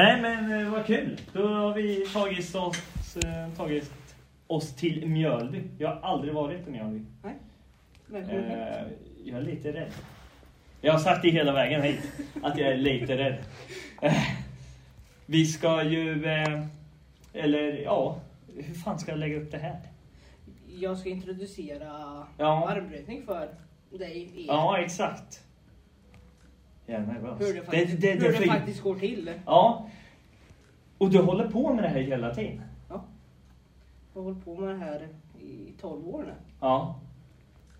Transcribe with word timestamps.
Nej 0.00 0.20
men 0.20 0.52
eh, 0.66 0.70
vad 0.72 0.86
kul. 0.86 1.20
Då 1.32 1.46
har 1.48 1.74
vi 1.74 2.06
tagit 2.12 2.54
oss, 2.54 3.16
eh, 3.16 3.54
tagit 3.56 3.92
oss 4.46 4.74
till 4.76 5.06
Mjölby. 5.08 5.62
Jag 5.78 5.88
har 5.88 6.00
aldrig 6.10 6.34
varit 6.34 6.68
i 6.68 6.70
Mjölby. 6.70 7.04
Nej. 7.22 7.34
Eh, 8.30 8.82
jag 9.24 9.38
är 9.38 9.42
lite 9.42 9.72
rädd. 9.72 9.92
Jag 10.80 10.92
har 10.92 10.98
sagt 11.00 11.22
det 11.22 11.30
hela 11.30 11.52
vägen 11.52 11.82
hit, 11.82 12.00
att 12.42 12.58
jag 12.58 12.68
är 12.68 12.76
lite 12.76 13.16
rädd. 13.16 13.38
Eh, 14.02 14.12
vi 15.26 15.46
ska 15.46 15.82
ju, 15.82 16.24
eh, 16.24 16.64
eller 17.32 17.72
ja, 17.82 18.16
hur 18.56 18.74
fan 18.74 18.98
ska 18.98 19.10
jag 19.12 19.18
lägga 19.18 19.36
upp 19.40 19.50
det 19.50 19.58
här? 19.58 19.80
Jag 20.80 20.98
ska 20.98 21.08
introducera 21.08 22.26
Ja. 22.38 22.68
armbrytning 22.70 23.22
för 23.26 23.48
dig. 23.98 24.22
Er. 24.36 24.44
Ja, 24.46 24.78
exakt. 24.78 25.44
Är 26.90 27.00
nervös. 27.00 27.40
Hur 27.40 27.54
det 27.54 27.62
faktiskt, 27.62 28.00
det, 28.00 28.10
hur 28.10 28.32
det 28.40 28.46
faktiskt 28.46 28.82
går 28.82 28.94
till. 28.94 29.30
Ja. 29.46 29.88
Och 30.98 31.10
du 31.10 31.18
håller 31.22 31.48
på 31.48 31.74
med 31.74 31.84
det 31.84 31.88
här 31.88 32.00
hela 32.00 32.34
tiden? 32.34 32.62
Jag 32.88 33.00
har 34.14 34.22
hållit 34.22 34.44
på 34.44 34.56
med 34.56 34.68
det 34.68 34.76
här 34.76 35.08
i 35.40 35.72
12 35.80 36.08
år 36.08 36.24
nu. 36.26 36.32
Ja. 36.60 37.00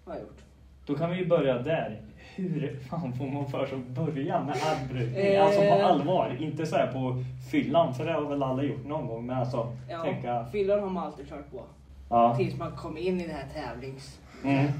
Har 0.05 0.15
jag 0.15 0.23
gjort. 0.23 0.39
Då 0.87 0.95
kan 0.95 1.11
vi 1.11 1.17
ju 1.17 1.27
börja 1.27 1.59
där. 1.59 2.01
Hur 2.35 2.79
fan 2.89 3.13
får 3.13 3.27
man 3.27 3.51
för 3.51 3.67
sig 3.67 3.79
att 3.79 3.87
börja 3.87 4.45
med 4.45 4.57
armbrytning? 4.67 5.27
Eh. 5.27 5.45
Alltså 5.45 5.61
på 5.61 5.73
allvar, 5.73 6.37
inte 6.41 6.67
så 6.67 6.77
här 6.77 6.93
på 6.93 7.25
fyllan, 7.51 7.95
för 7.95 8.07
det 8.07 8.13
har 8.13 8.29
väl 8.29 8.43
alla 8.43 8.63
gjort 8.63 8.87
någon 8.87 9.07
gång. 9.07 9.27
Men 9.27 9.39
alltså, 9.39 9.77
Ja, 9.89 10.03
tänka... 10.03 10.47
Fyllan 10.53 10.81
har 10.81 10.91
man 10.91 11.05
alltid 11.05 11.29
kört 11.29 11.51
på. 11.51 11.63
Ja. 12.09 12.37
Tills 12.37 12.59
man 12.59 12.73
kom 12.73 12.99
in 12.99 13.21
i 13.21 13.27
det 13.27 13.33
här 13.33 13.47
tävlings... 13.55 14.19
Mm. 14.45 14.73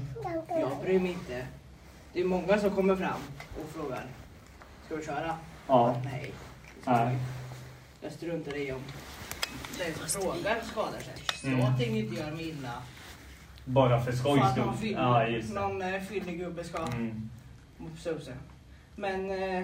Jag 0.49 0.71
bryr 0.83 0.99
mig 0.99 1.11
inte. 1.11 1.47
Det 2.13 2.19
är 2.19 2.25
många 2.25 2.57
som 2.57 2.69
kommer 2.69 2.95
fram 2.95 3.21
och 3.61 3.69
frågar. 3.69 4.03
Ska 4.91 4.97
vi 4.99 5.05
köra? 5.05 5.35
Ja. 5.67 5.95
Nej. 6.03 6.33
Nej. 6.85 7.17
Jag 8.01 8.11
struntar 8.11 8.55
i 8.57 8.71
om 8.71 8.79
den 9.77 9.93
som 10.09 10.21
frågar 10.21 10.61
skadar 10.61 10.99
sig. 10.99 11.13
Mm. 11.51 11.59
Jag 11.59 11.77
tänker 11.77 11.95
inte 11.95 12.15
göra 12.15 12.31
mig 12.35 12.49
illa. 12.49 12.81
Bara 13.65 14.01
för 14.01 14.11
skojs 14.11 14.51
skull. 14.51 14.73
fyll, 14.79 14.91
Ja, 14.91 15.27
just 15.27 15.53
det. 15.53 15.59
någon 15.59 15.81
eh, 15.81 16.01
fyllig 16.01 16.39
gubbe 16.39 16.63
ska 16.63 16.83
Mm. 16.85 17.29
mopsa 17.77 18.09
upp 18.09 18.23
sig. 18.23 18.33
Men 18.95 19.31
eh, 19.31 19.61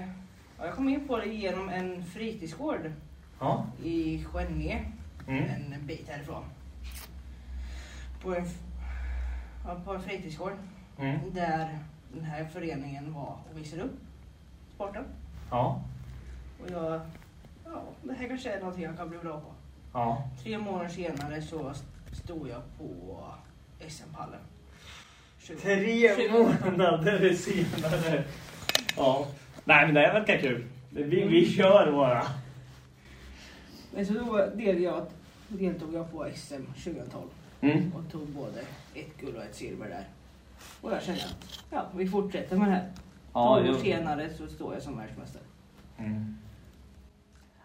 ja, 0.58 0.66
jag 0.66 0.74
kom 0.76 0.90
in 0.90 1.08
på 1.08 1.18
det 1.18 1.26
genom 1.26 1.70
en 1.70 2.06
fritidsgård 2.06 2.92
Ja. 3.40 3.66
i 3.84 4.24
Skänninge. 4.24 4.92
Mm. 5.28 5.44
En 5.44 5.88
bit 5.88 6.10
härifrån. 6.10 6.44
På 8.24 8.36
en, 8.36 8.46
ja, 9.66 9.76
på 9.86 9.94
en 9.94 10.02
fritidsgård. 10.02 10.54
Mm. 11.00 11.20
Där 11.34 11.80
den 12.14 12.24
här 12.24 12.46
föreningen 12.46 13.14
var 13.14 13.38
och 13.52 13.58
visade 13.60 13.82
upp 13.82 14.00
sporten. 14.78 15.04
Ja. 15.52 15.82
Och 16.62 16.72
jag, 16.72 17.02
ja, 17.66 17.84
det 18.04 18.14
här 18.14 18.28
kanske 18.28 18.50
är 18.52 18.60
någonting 18.60 18.84
jag 18.84 18.98
kan 18.98 19.10
bli 19.10 19.18
bra 19.18 19.40
på. 19.40 19.48
Ja. 19.94 20.24
Tre 20.44 20.58
månader 20.58 20.90
senare 20.90 21.42
så 21.42 21.74
stod 22.24 22.48
jag 22.48 22.62
på 22.78 23.18
SM-pallen. 23.88 24.40
Tre 25.62 26.32
månader 26.32 27.34
senare. 27.34 28.24
Ja. 28.98 29.28
Nej 29.66 29.86
men 29.86 29.96
det 29.96 30.02
här 30.02 30.14
verkar 30.14 30.38
kul. 30.38 30.66
Vi, 30.90 31.04
vi 31.28 31.46
kör 31.52 31.92
bara. 31.92 32.24
Men 33.94 34.06
så 34.06 34.14
då 34.14 34.38
deltog 34.56 34.82
jag, 34.84 35.06
deltog 35.48 35.94
jag 35.94 36.12
på 36.12 36.28
SM 36.36 36.64
2012 36.84 37.28
Mm. 37.62 37.94
och 37.96 38.12
tog 38.12 38.28
både 38.28 38.60
ett 38.94 39.18
guld 39.20 39.36
och 39.36 39.44
ett 39.44 39.56
silver 39.56 39.90
där. 39.90 40.08
Och 40.82 40.92
jag 40.92 41.02
kände 41.04 41.22
att 41.22 41.64
ja, 41.70 41.86
vi 41.96 42.08
fortsätter 42.08 42.56
med 42.58 42.68
det 42.68 42.72
här. 42.74 42.92
Ja, 43.38 43.62
Två 43.64 43.72
år 43.72 43.76
senare 43.78 44.30
så 44.30 44.48
står 44.48 44.74
jag 44.74 44.84
som 44.84 44.98
världsmästare. 44.98 45.44
Mm. 45.98 46.38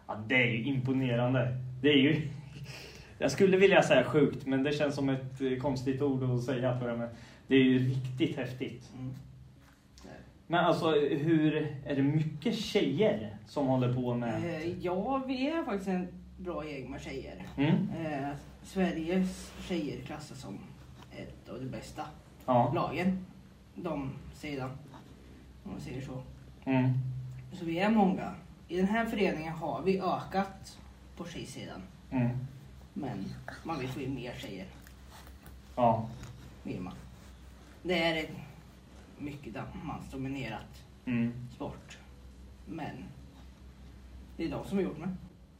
Ja, 0.06 0.16
det 0.27 0.34
är 0.34 0.47
ju 0.47 0.65
imponerande. 0.65 1.56
Det 1.83 1.88
är 1.88 1.97
ju... 1.97 2.28
Jag 3.19 3.31
skulle 3.31 3.56
vilja 3.56 3.83
säga 3.83 4.05
sjukt, 4.05 4.47
men 4.47 4.62
det 4.62 4.72
känns 4.72 4.94
som 4.94 5.09
ett 5.09 5.41
eh, 5.41 5.56
konstigt 5.59 6.03
ord 6.03 6.22
att 6.22 6.43
säga 6.43 6.78
för 6.78 6.88
det. 6.88 6.97
Men 6.97 7.09
det 7.47 7.55
är 7.56 7.62
ju 7.65 7.78
riktigt 7.78 8.37
häftigt. 8.37 8.91
Mm. 8.99 9.15
Men 10.47 10.65
alltså, 10.65 10.91
hur... 11.00 11.77
Är 11.87 11.97
det 11.97 12.03
mycket 12.03 12.54
tjejer 12.59 13.37
som 13.47 13.66
håller 13.66 13.94
på 13.94 14.15
med... 14.15 14.44
Eh, 14.44 14.78
ja, 14.84 15.22
vi 15.27 15.49
är 15.50 15.65
faktiskt 15.65 15.89
en 15.89 16.09
bra 16.39 16.69
gäng 16.69 16.91
med 16.91 17.00
tjejer. 17.00 17.47
Mm? 17.56 17.75
Eh, 18.06 18.28
Sveriges 18.62 19.53
tjejer 19.69 20.00
klassas 20.00 20.41
som 20.41 20.59
ett 21.16 21.49
av 21.49 21.59
de 21.60 21.66
bästa 21.71 22.03
Ja. 22.47 22.72
lagen. 22.75 23.27
De 23.75 24.10
sidan. 24.34 24.71
Om 25.64 25.70
man 25.72 25.80
säger 25.80 26.00
så. 26.02 26.22
Mm. 26.64 26.92
Så 27.52 27.64
vi 27.64 27.78
är 27.78 27.90
många. 27.90 28.34
I 28.68 28.76
den 28.76 28.86
här 28.88 29.06
föreningen 29.06 29.52
har 29.52 29.82
vi 29.82 30.00
ökat 30.00 30.78
på 31.16 31.24
tjejsidan. 31.26 31.82
Mm. 32.10 32.28
Men 32.94 33.24
man 33.64 33.78
vill 33.78 33.88
få 33.88 34.00
in 34.00 34.14
mer 34.14 34.34
tjejer. 34.38 34.66
Ja. 35.76 36.08
Vill 36.62 36.80
man. 36.80 36.94
Det 37.82 38.02
är 38.02 38.24
en 38.24 38.34
mycket 39.18 39.54
mansdominerat 39.84 40.82
Mm. 41.04 41.32
sport. 41.54 41.98
Men 42.66 43.04
det 44.36 44.44
är 44.44 44.50
de 44.50 44.64
som 44.64 44.78
har 44.78 44.82
gjort 44.84 44.98
mig. 44.98 45.08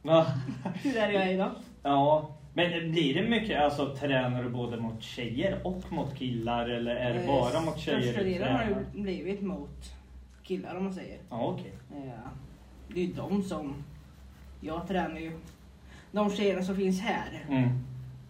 Ja. 0.01 0.27
Det 0.83 0.89
är 0.89 0.93
där 0.93 1.09
jag 1.09 1.23
är 1.23 1.31
idag. 1.33 1.51
ja. 1.83 2.29
Men 2.55 2.91
blir 2.91 3.13
det 3.13 3.29
mycket, 3.29 3.61
alltså 3.61 3.95
tränar 3.95 4.43
du 4.43 4.49
både 4.49 4.77
mot 4.79 5.03
tjejer 5.03 5.67
och 5.67 5.91
mot 5.91 6.15
killar 6.15 6.69
eller 6.69 6.95
är 6.95 7.13
det 7.13 7.27
bara 7.27 7.61
mot 7.61 7.79
tjejer 7.79 7.97
Eh, 7.97 8.03
Största 8.03 8.23
delen 8.23 8.55
har 8.55 8.63
ju 8.65 9.01
blivit 9.01 9.41
mot 9.41 9.93
killar 10.43 10.75
om 10.75 10.83
man 10.83 10.93
säger. 10.93 11.17
Ja, 11.29 11.45
okej. 11.47 11.73
Eh, 11.91 12.11
Det 12.87 13.01
är 13.01 13.05
ju 13.05 13.13
de 13.13 13.43
som... 13.43 13.83
Jag 14.61 14.87
tränar 14.87 15.19
ju... 15.19 15.31
De 16.11 16.29
tjejerna 16.31 16.63
som 16.63 16.75
finns 16.75 17.01
här 17.01 17.45
Mm. 17.49 17.69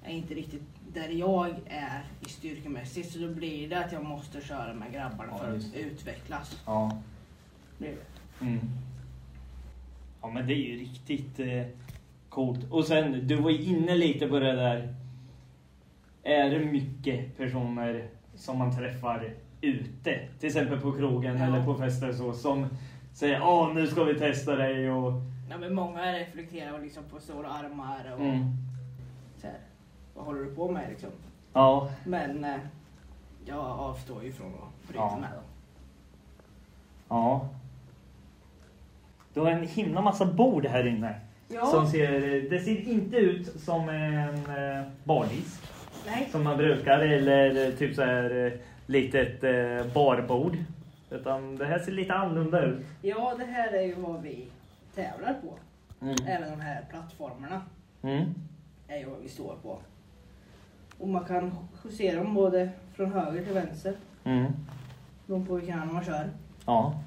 är 0.04 0.14
inte 0.14 0.34
riktigt 0.34 0.62
där 0.94 1.10
jag 1.10 1.50
är 1.68 2.04
i 2.22 2.30
styrkemässigt. 2.30 3.12
Så 3.12 3.20
då 3.20 3.28
blir 3.28 3.70
det 3.70 3.86
att 3.86 3.92
jag 3.92 4.06
måste 4.06 4.42
köra 4.42 4.74
med 4.74 4.94
grabbarna 4.94 5.30
Ja, 5.32 5.38
för 5.38 5.56
att 5.58 5.76
utvecklas. 5.76 6.62
Ja. 6.66 6.98
Det. 7.78 7.96
Mm. 8.42 8.60
Ja 10.22 10.28
men 10.30 10.48
det 10.48 10.54
är 10.54 10.58
ju 10.58 10.78
riktigt 10.80 11.40
eh, 11.40 11.64
coolt. 12.34 12.72
Och 12.72 12.86
sen, 12.86 13.28
du 13.28 13.36
var 13.36 13.50
inne 13.52 13.96
lite 13.96 14.28
på 14.28 14.40
det 14.40 14.52
där. 14.56 14.96
Är 16.24 16.50
det 16.50 16.60
mycket 16.60 17.38
personer 17.38 18.08
som 18.36 18.58
man 18.58 18.76
träffar 18.76 19.34
ute? 19.62 20.20
Till 20.40 20.48
exempel 20.48 20.80
på 20.80 20.92
krogen 20.92 21.38
Ja. 21.38 21.46
eller 21.46 21.66
på 21.66 21.76
fester 21.76 22.14
så. 22.14 22.34
Som 22.34 22.68
säger 23.14 23.42
åh 23.44 23.74
nu 23.74 23.88
ska 23.88 24.04
vi 24.04 24.16
testa 24.20 24.56
dig 24.56 24.92
och... 24.92 25.14
Ja, 25.50 25.58
men 25.58 25.74
många 25.74 26.14
reflekterar 26.14 26.80
liksom 26.82 27.04
på 27.04 27.20
stora 27.20 27.50
armar 27.50 28.14
och 28.14 28.20
Mm. 28.22 28.52
så 29.38 29.48
här. 29.48 29.58
Vad 30.16 30.26
håller 30.26 30.40
du 30.44 30.56
på 30.56 30.72
med 30.72 30.90
liksom? 30.90 31.10
Ja. 31.54 31.90
Men 32.06 32.44
eh, 32.46 32.56
jag 33.46 33.60
avstår 33.60 34.24
ju 34.24 34.32
från 34.32 34.48
att 34.54 34.88
bryta 34.88 35.04
Ja. 35.04 35.18
med 35.22 35.30
dem. 35.32 35.44
Ja. 37.10 37.50
Du 39.34 39.40
har 39.40 39.48
en 39.52 39.68
himla 39.68 40.02
massa 40.02 40.26
bord 40.26 40.66
här 40.66 40.88
inne. 40.88 41.16
Ja. 41.54 41.66
Som 41.66 41.88
ser, 41.88 42.50
det 42.50 42.60
ser 42.60 42.78
inte 42.90 43.18
ut 43.18 43.48
som 43.62 43.90
en 43.90 44.36
eh, 44.36 44.84
bardisk. 45.04 45.62
Nej. 46.06 46.28
Som 46.32 46.44
man 46.44 46.58
brukar 46.58 47.00
eller 47.00 47.68
eh, 47.68 47.74
typ 47.74 47.96
så 47.96 48.02
här 48.02 48.46
eh, 48.46 48.52
litet 48.86 49.44
eh, 49.44 49.94
barbord. 49.94 50.58
Utan 51.12 51.56
det 51.56 51.66
här 51.66 51.80
ser 51.80 51.92
lite 51.92 52.14
annorlunda 52.14 52.62
ut. 52.66 52.86
Ja, 53.02 53.36
det 53.40 53.46
här 53.46 53.74
är 53.74 53.82
ju 53.82 53.96
vad 53.96 54.22
vi 54.22 54.48
tävlar 54.96 55.34
på. 55.34 55.54
Mm. 56.06 56.16
Även 56.28 56.52
de 56.52 56.62
här 56.62 56.82
plattformarna 56.90 57.62
Mm. 58.04 58.24
är 58.88 58.98
ju 58.98 59.06
vad 59.06 59.20
vi 59.24 59.30
står 59.30 59.56
på. 59.64 59.78
Och 60.98 61.08
man 61.08 61.26
kan 61.26 61.52
justera 61.84 62.24
dem 62.24 62.34
både 62.34 62.70
från 62.96 63.12
höger 63.12 63.44
till 63.44 63.54
vänster. 63.54 63.94
Mm. 64.24 64.54
Beroende 65.26 65.48
på 65.48 65.56
vilken 65.56 65.80
hand 65.80 65.94
man 65.94 66.04
kör. 66.04 66.30
Ja. 66.66 67.00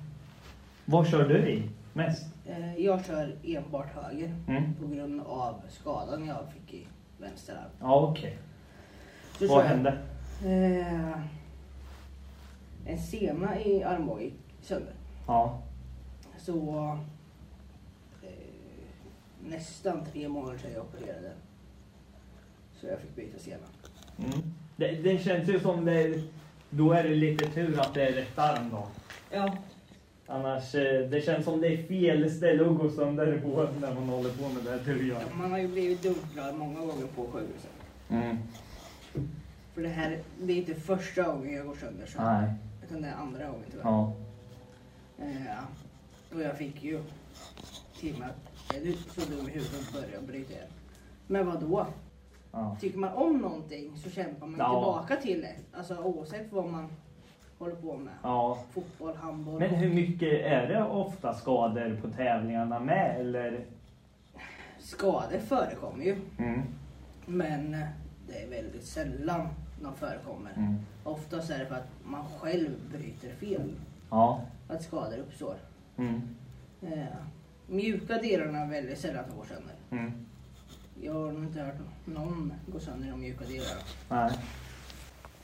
Vad 0.84 1.08
kör 1.08 1.28
du 1.28 1.38
i 1.48 1.62
mest? 1.96 2.26
Eh, 2.46 2.76
Jag 2.78 3.04
kör 3.04 3.36
enbart 3.44 3.94
höger 3.94 4.34
Mm. 4.48 4.74
på 4.74 4.86
grund 4.86 5.20
av 5.20 5.60
skadan 5.68 6.26
jag 6.26 6.48
fick 6.52 6.74
i 6.74 6.86
vänster 7.18 7.54
arm. 7.54 7.70
Ja, 7.80 8.00
okej. 8.00 8.38
Så 9.38 9.46
Vad 9.48 9.64
hände? 9.64 9.98
Eh, 10.44 11.20
en 12.86 12.98
sena 12.98 13.60
i 13.60 13.82
armbåge 13.82 14.24
gick 14.24 14.34
sönder. 14.62 14.92
Ja. 15.26 15.62
Så 16.38 16.78
eh, 18.22 18.28
nästan 19.44 20.04
tre 20.12 20.28
månader 20.28 20.58
sedan 20.58 20.70
jag 20.74 20.84
opererade. 20.84 21.32
Så 22.80 22.86
jag 22.86 23.00
fick 23.00 23.16
byta 23.16 23.38
sena. 23.38 23.66
Mm. 24.18 24.54
Det, 24.76 24.90
det 24.92 25.18
känns 25.18 25.48
ju 25.48 25.60
som 25.60 25.84
det... 25.84 26.22
Då 26.70 26.92
är 26.92 27.02
det 27.02 27.14
lite 27.14 27.46
tur 27.50 27.80
att 27.80 27.94
det 27.94 28.08
är 28.08 28.12
rätt 28.12 28.38
arm 28.38 28.70
då. 28.70 28.86
Ja, 29.30 29.56
Annars, 30.28 30.74
eh, 30.74 31.08
det 31.08 31.20
känns 31.20 31.44
som 31.44 31.60
det 31.60 31.68
är 31.68 31.82
fel 31.82 32.30
ställe 32.30 32.70
att 32.70 32.76
gå 32.78 32.90
sönder 32.90 33.38
på 33.40 33.68
när 33.80 33.94
man 33.94 34.08
håller 34.08 34.30
på 34.30 34.48
med 34.48 34.64
det 34.64 34.70
här 34.70 34.78
tror 34.78 35.02
jag. 35.02 35.20
man 35.38 35.50
har 35.50 35.58
ju 35.58 35.68
blivit 35.68 36.02
dumplad 36.02 36.54
många 36.54 36.80
gånger 36.80 37.06
på 37.16 37.26
sjukhuset. 37.26 37.70
Mm. 38.08 38.36
För 39.74 39.82
det 39.82 39.88
här, 39.88 40.18
det 40.42 40.52
är 40.52 40.56
inte 40.56 40.74
första 40.74 41.22
gången 41.22 41.54
jag 41.54 41.66
går 41.66 41.74
sönder 41.74 42.06
så. 42.06 42.22
Nej. 42.22 42.50
Utan 42.84 43.02
det 43.02 43.08
är 43.08 43.14
andra 43.14 43.46
gången 43.46 43.64
tyvärr. 43.70 43.84
Ja. 43.84 44.12
Eh, 45.18 46.34
och 46.34 46.40
jag 46.40 46.58
fick 46.58 46.84
ju 46.84 46.98
att 46.98 48.74
är 48.76 48.80
du 48.84 48.92
så 48.92 49.20
dum 49.30 49.48
i 49.48 49.50
huvudet 49.50 49.80
att 49.88 49.92
börja 49.92 50.20
bryta 50.26 50.52
igen? 50.52 50.66
Men 51.26 51.46
vad 51.46 51.60
då? 51.60 51.86
Ja. 52.52 52.76
Tycker 52.80 52.98
man 52.98 53.12
om 53.12 53.38
någonting 53.38 53.92
så 53.96 54.10
kämpar 54.10 54.46
man 54.46 54.56
Ja. 54.58 54.68
tillbaka 54.68 55.16
till 55.22 55.40
det. 55.40 55.54
Alltså 55.78 55.96
oavsett 55.96 56.52
vad 56.52 56.66
man 56.66 56.88
håller 57.58 57.74
på 57.74 57.96
med. 57.96 58.14
ja. 58.22 58.58
Fotboll, 58.72 59.16
handboll. 59.16 59.58
Men 59.60 59.70
hur 59.70 59.94
mycket 59.94 60.32
är 60.44 60.66
det 60.68 60.84
ofta 60.84 61.34
skador 61.34 61.98
på 62.02 62.08
tävlingarna 62.08 62.80
med 62.80 63.20
eller? 63.20 63.60
Skador 64.78 65.38
förekommer 65.38 66.04
ju. 66.04 66.16
Mm. 66.38 66.62
Men 67.26 67.74
eh, 67.74 67.88
det 68.28 68.42
är 68.42 68.48
väldigt 68.50 68.84
sällan 68.84 69.48
de 69.82 69.94
förekommer. 69.94 70.52
Mm. 70.56 70.76
Oftast 71.04 71.50
är 71.50 71.58
det 71.58 71.66
för 71.66 71.74
att 71.74 71.90
man 72.04 72.24
själv 72.40 72.70
bryter 72.92 73.30
fel. 73.30 73.72
Ja. 74.10 74.40
Att 74.68 74.82
skador 74.82 75.18
uppstår. 75.18 75.54
Mm. 75.96 76.20
Eh, 76.82 77.06
mjuka 77.66 78.18
delarna 78.18 78.58
är 78.58 78.68
väldigt 78.70 78.98
sällan 78.98 79.24
som 79.28 79.36
går 79.38 79.44
sönder. 79.44 79.74
Mm. 79.90 80.26
Jag 81.02 81.14
har 81.14 81.32
nog 81.32 81.44
inte 81.44 81.60
hört 81.60 81.74
någon 82.04 82.52
gå 82.66 82.80
sönder 82.80 83.10
de 83.10 83.20
mjuka 83.20 83.44
delarna. 83.44 83.80
Nej. 84.08 84.30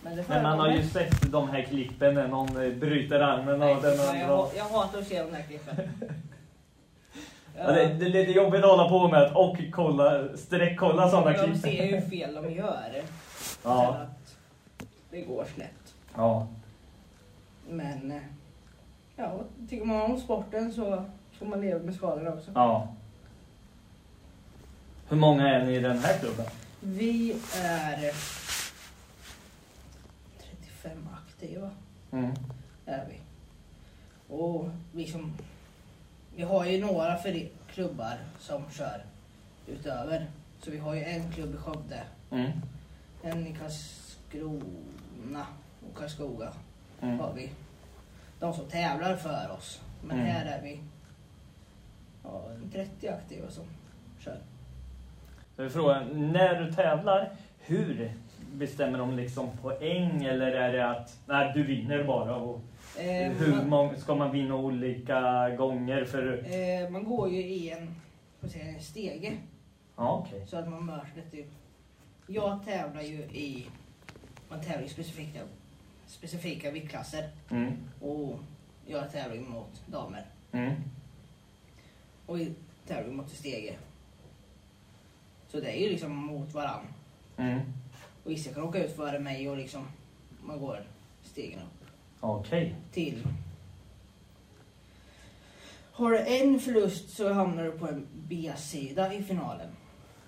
Men 0.04 0.24
Men 0.28 0.42
man 0.42 0.58
har 0.58 0.68
ju 0.70 0.82
sett 0.88 1.32
de 1.32 1.48
här 1.50 1.62
klippen 1.62 2.14
när 2.14 2.28
någon 2.28 2.62
eh, 2.62 2.72
bryter 2.72 3.20
armen 3.20 3.62
av 3.62 3.82
den 3.82 3.96
jag, 3.96 4.08
andra. 4.08 4.26
ha- 4.26 4.50
jag 4.56 4.64
hatar 4.64 4.98
att 4.98 5.06
se 5.06 5.22
de 5.22 5.30
där 5.30 5.42
klippen. 5.42 5.76
Ja, 7.58 7.72
det, 7.72 7.86
det 7.94 8.04
är 8.04 8.08
lite 8.10 8.32
jobbigt 8.32 8.64
att 8.64 8.70
hålla 8.70 8.88
på 8.88 9.08
med 9.08 9.22
att 9.22 9.36
och 9.36 9.56
kolla, 9.72 10.36
sträckkolla 10.36 11.10
sådana 11.10 11.30
De 11.32 11.38
klipp. 11.38 11.60
ser 11.62 11.84
ju 11.84 12.00
fel 12.00 12.34
de 12.34 12.50
gör. 12.52 13.02
Ja. 13.64 14.06
Det 15.10 15.20
går 15.20 15.44
snett. 15.54 15.94
Ja. 16.16 16.46
Men 17.68 18.10
eh, 18.12 18.22
ja, 19.16 19.40
tycker 19.70 19.84
man 19.84 20.02
om 20.02 20.20
sporten 20.20 20.72
så 20.72 21.04
får 21.38 21.46
man 21.46 21.60
leva 21.60 21.80
med 21.82 21.94
skadorna 21.94 22.30
också. 22.32 22.50
ja. 22.54 22.88
Hur 25.08 25.16
många 25.16 25.48
är 25.48 25.64
ni 25.66 25.72
i 25.74 25.80
den 25.80 25.98
här 25.98 26.18
klubben? 26.18 26.46
Vi 26.80 27.32
är 27.62 28.12
35 30.82 31.08
aktiva. 31.42 31.70
Mm. 32.12 32.34
Är 32.86 33.06
vi. 33.08 33.20
Och 34.34 34.68
vi 34.92 35.06
som... 35.06 35.32
Vi 36.36 36.42
har 36.42 36.64
ju 36.66 36.80
några 36.80 37.16
för 37.16 37.48
klubbar 37.72 38.18
som 38.38 38.62
kör 38.70 39.04
utöver. 39.66 40.26
Så 40.60 40.70
vi 40.70 40.78
har 40.78 40.94
ju 40.94 41.04
en 41.04 41.32
klubb 41.32 41.54
i 41.54 41.56
Skövde, 41.56 42.02
Mm. 42.30 42.50
en 43.22 43.46
i 43.46 43.54
Karlskrona 43.54 45.46
och 45.90 45.98
Karlskoga 45.98 46.52
Mm. 47.02 47.18
har 47.18 47.32
vi. 47.32 47.50
De 48.40 48.54
som 48.54 48.64
tävlar 48.68 49.16
för 49.16 49.50
oss. 49.58 49.80
Men 50.02 50.16
Mm. 50.20 50.26
här 50.32 50.58
är 50.58 50.62
vi 50.62 50.80
ja, 52.24 52.42
en 52.54 52.70
30 52.70 53.08
aktiva 53.08 53.50
som 53.50 53.64
kör. 54.18 54.38
Så 55.56 55.62
vi 55.62 55.70
frågar, 55.70 56.04
när 56.14 56.60
du 56.60 56.72
tävlar, 56.72 57.36
hur 57.58 58.12
bestämmer 58.52 58.98
de 58.98 59.16
liksom 59.16 59.50
poäng 59.62 60.24
eller 60.24 60.52
är 60.52 60.72
det 60.72 60.90
att 60.90 61.18
nej, 61.26 61.52
du 61.54 61.62
vinner 61.62 62.04
bara? 62.04 62.36
Och 62.36 62.60
Eh, 62.98 63.32
hur 63.32 63.56
man, 63.56 63.68
många, 63.68 63.96
ska 63.96 64.14
man 64.14 64.32
vinna 64.32 64.54
olika 64.54 65.50
gånger? 65.50 66.04
För, 66.04 66.44
eh, 66.54 66.90
man 66.90 67.04
går 67.04 67.28
ju 67.28 67.40
i 67.42 67.70
en, 67.70 67.94
en 68.54 68.80
stege. 68.80 69.36
ja, 69.96 70.24
okej. 70.26 70.46
Så 70.46 70.56
att 70.56 70.68
man 70.68 70.86
möter 70.86 71.10
det 71.14 71.36
typ. 71.36 71.46
Jag 72.26 72.64
tävlar 72.64 73.02
ju 73.02 73.18
i, 73.18 73.66
man 74.48 74.60
tävlar 74.60 74.82
i 74.82 74.88
specifika, 74.88 75.40
specifika 76.06 76.70
viktklasser. 76.70 77.28
Mm. 77.50 77.72
Och 78.00 78.38
jag 78.86 79.12
tävlar 79.12 79.34
ju 79.34 79.40
mot 79.40 79.86
damer. 79.86 80.26
Mm. 80.52 80.72
Och 82.26 82.38
tävlar 82.86 83.10
ju 83.10 83.16
mot 83.16 83.30
stege. 83.30 83.76
Så 85.48 85.60
det 85.60 85.78
är 85.78 85.82
ju 85.84 85.88
liksom 85.88 86.16
mot 86.16 86.54
varann. 86.54 86.86
Mm. 87.36 87.60
Och 88.24 88.54
kan 88.54 88.62
åka 88.62 88.84
ut 88.84 88.96
före 88.96 89.18
mig 89.18 89.48
och 89.50 89.56
liksom, 89.56 89.86
man 90.42 90.60
går 90.60 90.82
stegen 91.22 91.58
upp 91.58 91.88
Okej. 92.20 92.74
till. 92.92 93.26
Har 95.92 96.10
du 96.10 96.18
en 96.18 96.60
förlust 96.60 97.10
så 97.16 97.32
hamnar 97.32 97.64
du 97.64 97.70
på 97.72 97.86
en 97.88 98.06
B-sida 98.14 99.14
i 99.14 99.22
finalen. 99.22 99.68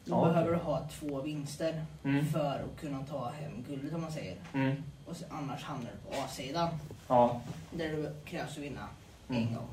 Då 0.05 0.15
okej. 0.15 0.29
behöver 0.33 0.51
du 0.53 0.57
ha 0.59 0.89
två 0.89 1.21
vinster 1.21 1.85
Mm. 2.05 2.27
för 2.27 2.41
att 2.75 2.81
kunna 2.81 3.05
ta 3.05 3.29
hem 3.31 3.65
guldet 3.69 3.95
om 3.95 4.01
man 4.01 4.13
säger. 4.13 4.37
Mm. 4.55 4.83
Och 5.07 5.17
så, 5.17 5.25
annars 5.31 5.63
hamnar 5.63 5.91
du 5.91 6.11
på 6.11 6.23
A-sidan 6.23 6.69
Ja. 7.09 7.41
där 7.73 7.89
du 7.89 8.15
krävs 8.25 8.51
att 8.51 8.59
vinna 8.59 8.89
Mm. 9.29 9.43
en 9.43 9.55
gång. 9.55 9.69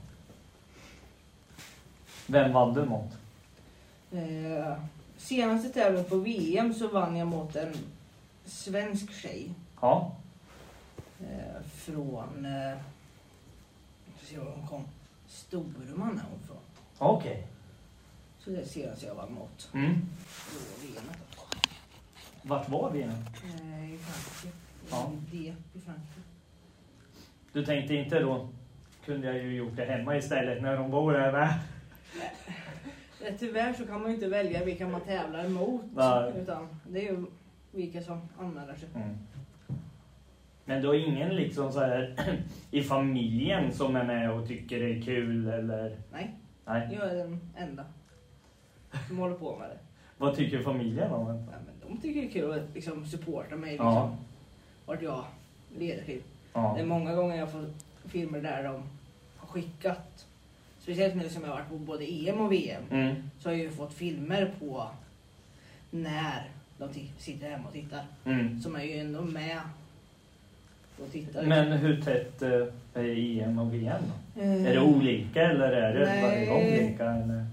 Vem 2.28 2.54
vann 2.54 2.74
du 2.74 2.86
mot? 2.86 3.12
Eh, 4.12 4.74
senaste 5.18 5.70
tävlingen 5.70 6.10
på 6.10 6.16
VM 6.18 6.74
så 6.74 6.88
vann 6.88 7.16
jag 7.16 7.28
mot 7.28 7.56
en 7.56 7.74
svensk 8.46 9.12
tjej 9.14 9.54
Ja. 9.82 10.16
eh, 11.20 11.62
från, 11.76 12.46
eh, 12.46 12.52
jag 14.20 14.28
se 14.28 14.38
var 14.38 14.52
hon 14.52 14.68
kom, 14.68 14.84
Storuman 15.28 16.10
är 16.20 16.24
hon 16.32 16.40
från. 16.48 16.58
Okej. 16.98 17.48
Så 18.40 18.50
det 18.50 18.62
är 18.62 18.66
senaste 18.66 19.06
jag 19.06 19.16
vann 19.16 19.34
mot 19.34 19.70
Mm. 19.74 20.02
Vart 22.44 22.70
var 22.70 22.92
vi 22.92 23.00
nu? 23.06 23.12
Eh, 23.14 23.94
I 23.94 23.98
Frankrike. 23.98 24.58
Ja. 24.92 25.12
I 25.14 25.38
Dieppe 25.38 25.78
i 25.78 25.82
Frankrike. 25.82 26.22
Du 27.54 27.66
tänkte 27.66 27.96
inte 27.96 28.20
då, 28.20 28.48
kunde 29.06 29.28
jag 29.28 29.38
ju 29.38 29.56
gjort 29.56 29.76
det 29.76 29.86
hemma 29.86 30.18
istället 30.18 30.62
när 30.62 30.78
de 30.78 30.92
bor 30.92 31.14
här 31.14 31.32
med. 31.32 31.60
Eh, 33.26 33.34
Tyvärr 33.40 33.74
så 33.74 33.86
kan 33.88 34.02
man 34.02 34.10
ju 34.10 34.16
inte 34.16 34.28
välja 34.28 34.64
vilka 34.66 34.88
man 34.88 35.02
tävlar 35.02 35.48
mot. 35.48 35.82
Nej. 35.96 36.34
Utan 36.38 36.68
det 36.90 37.08
är 37.08 37.12
ju 37.12 37.26
vilka 37.72 38.02
som 38.02 38.22
anmäler 38.40 38.76
sig. 38.76 38.90
Mm. 38.96 39.18
Men 40.66 40.82
du 40.82 40.88
har 40.88 40.96
ingen 40.96 41.36
liksom 41.36 41.72
så 41.72 41.80
här 41.80 42.16
i 42.72 42.84
familjen 42.84 43.74
som 43.74 43.96
är 43.96 44.04
med 44.04 44.32
och 44.32 44.48
tycker 44.48 44.80
det 44.80 44.98
är 44.98 45.02
kul 45.02 45.48
eller? 45.48 45.98
Nej, 46.12 46.32
Nej. 46.66 46.90
jag 46.94 47.10
är 47.10 47.16
den 47.16 47.40
enda 47.58 47.86
som 49.08 49.18
håller 49.18 49.36
på 49.36 49.58
med 49.58 49.70
det. 49.70 49.78
Vad 50.18 50.36
tycker 50.36 50.64
familjen 50.64 51.12
om 51.12 51.26
det? 51.28 51.34
Ja, 51.52 51.58
men 51.66 51.90
de 51.96 52.02
tycker 52.02 52.22
det 52.22 52.28
är 52.28 52.32
kul 52.32 52.52
att 52.52 52.74
liksom 52.76 53.06
supporta 53.06 53.56
mig 53.56 53.70
liksom, 53.72 53.88
Ja. 53.88 54.16
vart 54.86 55.02
jag 55.02 55.24
leder 55.78 56.04
till. 56.04 56.22
Ja. 56.54 56.74
Det 56.76 56.82
är 56.82 56.86
många 56.86 57.16
gånger 57.16 57.36
jag 57.38 57.52
får 57.52 57.66
filmer 58.06 58.42
där 58.42 58.64
de 58.64 58.84
har 59.38 59.48
skickat, 59.48 60.26
speciellt 60.80 61.16
nu 61.16 61.30
som 61.30 61.42
jag 61.44 61.50
har 61.50 61.56
varit 61.58 61.70
på 61.70 61.76
både 61.78 62.06
EM 62.06 62.40
och 62.42 62.52
VM, 62.52 62.84
Mm. 62.92 63.16
så 63.40 63.50
har 63.50 63.54
jag 63.54 63.62
ju 63.64 63.72
fått 63.72 63.94
filmer 63.94 64.54
på 64.60 64.88
när 65.92 66.50
de 66.82 67.10
sitter 67.18 67.50
hemma 67.50 67.68
och 67.68 67.74
tittar. 67.74 68.06
Mm. 68.26 68.62
Som 68.62 68.76
är 68.76 68.84
ju 68.84 69.00
ändå 69.00 69.22
med 69.22 69.60
och 70.98 71.12
tittar. 71.12 71.44
Men 71.44 71.72
hur 71.72 72.02
tätt 72.02 72.42
eh, 72.42 72.68
är 72.94 73.40
EM 73.40 73.60
och 73.60 73.74
VM 73.74 74.02
då? 74.36 74.42
Eh, 74.42 74.66
Är 74.66 74.74
det 74.74 74.82
olika 74.82 75.42
eller 75.42 75.72
är 75.72 75.94
det 75.94 76.06
Nej. 76.06 76.22
varje 76.24 76.46
gång 76.46 76.90
lika? 76.90 77.06
Eller? 77.06 77.46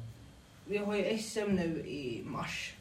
Vi 0.66 0.76
har 0.76 0.96
ju 0.96 1.18
SM 1.18 1.50
nu 1.54 1.80
i 1.86 2.22
mars. 2.24 2.74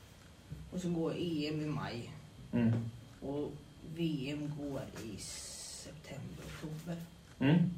Och 0.71 0.79
så 0.79 0.89
går 0.89 1.11
EM 1.11 1.61
i 1.61 1.65
maj. 1.65 2.11
Mm. 2.53 2.89
Och 3.21 3.51
VM 3.95 4.51
går 4.59 4.81
i 5.05 5.17
september, 5.17 6.43
oktober. 6.45 6.95
Mm. 7.39 7.71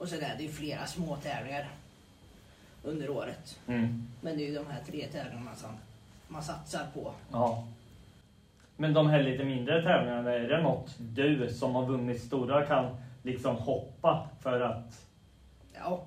Och 0.00 0.08
sen 0.08 0.22
är 0.22 0.36
det 0.36 0.42
ju 0.42 0.48
flera 0.48 0.86
små 0.86 1.16
tävlingar 1.16 1.68
under 2.82 3.10
året. 3.10 3.58
Mm. 3.66 4.08
Men 4.20 4.36
det 4.36 4.44
är 4.44 4.48
ju 4.48 4.54
de 4.54 4.66
här 4.66 4.80
tre 4.86 5.06
tävlingarna 5.06 5.54
som 5.56 5.70
man 6.30 6.42
satsar 6.42 6.86
på. 6.94 7.12
Ja. 7.32 7.66
Men 8.76 8.92
de 8.94 9.06
här 9.10 9.22
lite 9.22 9.44
mindre 9.44 9.82
tävlingarna, 9.82 10.32
är 10.32 10.48
det 10.48 10.62
något 10.62 10.94
du 10.98 11.48
som 11.54 11.74
har 11.74 11.86
vunnit 11.86 12.22
stora 12.22 12.66
kan 12.66 12.96
liksom 13.22 13.56
hoppa 13.56 14.28
för 14.40 14.60
att... 14.60 15.06
Ja, 15.74 16.02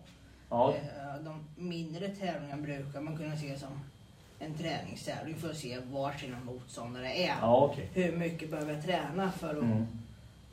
Ja. 0.50 0.74
eh, 0.76 1.22
de 1.24 1.44
mindre 1.56 2.08
tävlingarna 2.08 2.62
brukar 2.62 3.02
man 3.02 3.18
kunna 3.18 3.38
se 3.38 3.58
som 3.60 3.80
en 4.40 4.54
träningstävling 4.54 5.36
för 5.36 5.50
att 5.50 5.58
se 5.58 5.80
var 5.92 6.12
sina 6.14 6.40
motståndare 6.40 7.14
är. 7.14 7.36
Ja, 7.42 7.66
okej. 7.72 7.90
Hur 7.94 8.18
mycket 8.18 8.52
behöver 8.52 8.74
jag 8.74 8.84
träna 8.84 9.32
för 9.32 9.50
att 9.50 9.64
Mm. 9.64 9.88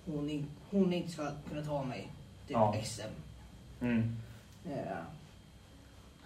hon, 0.06 0.46
hon 0.70 0.92
inte 0.92 1.10
ska 1.12 1.30
kunna 1.48 1.62
ta 1.62 1.82
mig 1.82 2.08
till 2.46 2.54
Ja. 2.54 2.74
SM. 2.84 3.02
Mm. 3.80 4.16
Eh, 4.70 4.96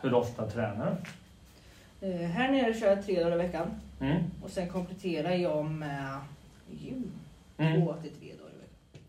Hur 0.00 0.14
ofta 0.14 0.50
tränar 0.50 0.90
eh, 0.90 0.96
här 2.12 2.52
nere 2.52 2.74
kör 2.74 2.86
jag 2.86 3.06
tre 3.06 3.22
dagar 3.22 3.34
i 3.34 3.38
veckan? 3.38 3.70
Mm. 4.00 4.22
och 4.42 4.50
sen 4.50 4.68
kompletterar 4.68 5.30
jag 5.30 5.64
med 5.64 6.18
gym. 6.70 7.10
Mm. 7.58 7.80
Två 7.80 7.94
till 8.02 8.10
tre 8.10 8.28
dagar 8.28 8.50
i 8.50 8.58
veckan. 8.58 9.00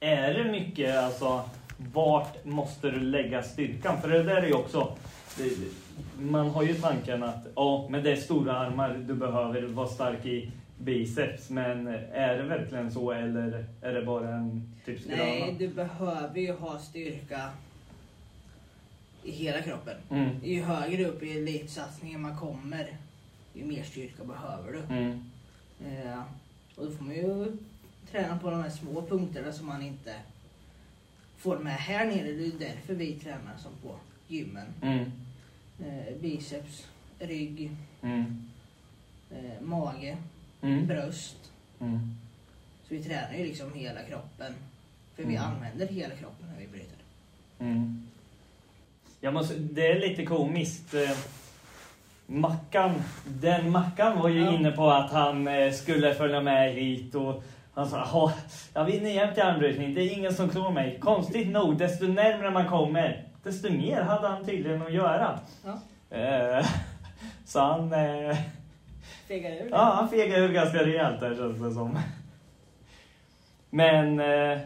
Är 0.00 0.34
det 0.34 0.44
mycket, 0.50 0.96
alltså, 0.96 1.42
vart 1.92 2.44
måste 2.44 2.90
du 2.90 3.00
lägga 3.00 3.42
styrkan? 3.42 4.00
För 4.00 4.08
det 4.08 4.22
där 4.22 4.36
är 4.36 4.46
ju 4.46 4.54
också, 4.54 4.96
man 6.18 6.50
har 6.50 6.62
ju 6.62 6.74
tanken 6.74 7.22
att 7.22 7.46
ja, 7.54 7.86
men 7.90 8.02
det 8.04 8.12
är 8.12 8.16
stora 8.16 8.56
armar, 8.58 9.04
du 9.08 9.14
behöver 9.14 9.62
vara 9.62 9.88
stark 9.88 10.26
i 10.26 10.50
biceps. 10.78 11.50
Men 11.50 11.86
är 12.12 12.36
det 12.36 12.42
verkligen 12.42 12.92
så 12.92 13.10
eller 13.12 13.64
är 13.82 13.92
det 13.92 14.02
bara 14.02 14.34
en 14.34 14.72
typ 14.84 15.00
skröna? 15.00 15.22
Nej, 15.22 15.56
du 15.58 15.68
behöver 15.68 16.40
ju 16.40 16.52
ha 16.52 16.78
styrka 16.78 17.50
i 19.22 19.30
hela 19.30 19.62
kroppen. 19.62 19.96
Mm, 20.10 20.28
Ju 20.44 20.62
högre 20.62 21.04
upp 21.04 21.22
i 21.22 21.38
elitsatsningen 21.38 22.22
man 22.22 22.36
kommer, 22.38 22.96
ju 23.54 23.64
mer 23.64 23.82
styrka 23.82 24.24
behöver 24.24 24.72
du. 24.72 24.94
mm, 24.94 25.24
Eh, 25.86 26.20
och 26.76 26.84
då 26.84 26.90
får 26.90 27.04
man 27.04 27.14
ju 27.14 27.56
träna 28.10 28.38
på 28.38 28.50
de 28.50 28.62
här 28.62 28.70
små 28.70 29.02
punkterna 29.02 29.52
som 29.52 29.66
man 29.66 29.82
inte 29.82 30.14
får 31.36 31.58
med 31.58 31.72
här 31.72 32.06
nere. 32.06 32.32
Det 32.32 32.46
är 32.46 32.52
därför 32.58 32.94
vi 32.94 33.12
tränar 33.12 33.56
som 33.58 33.72
på 33.82 33.94
gymmen. 34.28 34.66
mm, 34.82 35.10
Eh, 35.80 36.14
biceps, 36.20 36.86
rygg, 37.18 37.70
mm, 38.02 38.42
eh, 39.30 39.60
mage, 39.62 40.16
mm, 40.62 40.86
bröst. 40.86 41.36
mm. 41.80 42.00
Så 42.88 42.94
vi 42.94 43.02
tränar 43.02 43.34
ju 43.38 43.44
liksom 43.44 43.72
hela 43.74 44.02
kroppen. 44.02 44.52
För 45.16 45.22
vi 45.24 45.36
Mm. 45.36 45.50
använder 45.50 45.86
hela 45.86 46.14
kroppen 46.14 46.46
när 46.52 46.60
vi 46.60 46.66
bryter. 46.66 46.98
Mm. 47.58 48.02
Jag 49.20 49.34
måste, 49.34 49.54
det 49.54 49.86
är 49.92 50.00
lite 50.08 50.24
komiskt. 50.26 50.94
Eh, 50.94 51.16
Mackan, 52.26 52.94
den 53.26 53.70
Mackan 53.70 54.18
var 54.18 54.28
ju 54.28 54.40
Ja. 54.44 54.54
inne 54.54 54.70
på 54.72 54.90
att 54.90 55.10
han 55.12 55.48
eh, 55.48 55.72
skulle 55.72 56.14
följa 56.14 56.40
med 56.40 56.72
hit 56.74 57.14
och 57.14 57.42
han 57.74 57.88
sa 57.90 57.96
"Ja, 58.12 58.32
jag 58.74 58.84
vinner 58.84 59.10
jämt 59.10 59.38
i 59.38 59.40
armbrytning, 59.40 59.94
det 59.94 60.00
är 60.02 60.18
ingen 60.18 60.34
som 60.34 60.48
klår 60.48 60.70
mig. 60.70 60.98
Konstigt 61.00 61.48
nog, 61.48 61.76
desto 61.78 62.06
närmare 62.06 62.50
man 62.50 62.68
kommer, 62.68 63.24
desto 63.44 63.72
mer 63.72 64.02
hade 64.02 64.28
han 64.28 64.44
tydligen 64.44 64.82
att 64.82 64.92
göra. 64.92 65.40
Ja. 65.64 65.80
Eh, 66.18 66.66
så 67.44 67.60
han, 67.60 67.92
eh, 67.92 68.36
Fegar 69.28 69.50
ur 69.50 69.68
ja, 69.70 69.92
han 69.94 70.08
fegade 70.08 70.44
ur 70.44 70.52
ganska 70.52 70.84
rejält 70.84 71.20
där 71.20 71.36
känns 71.36 71.62
det 71.62 71.70
som. 71.70 71.98
Men 73.70 74.20
eh, 74.20 74.58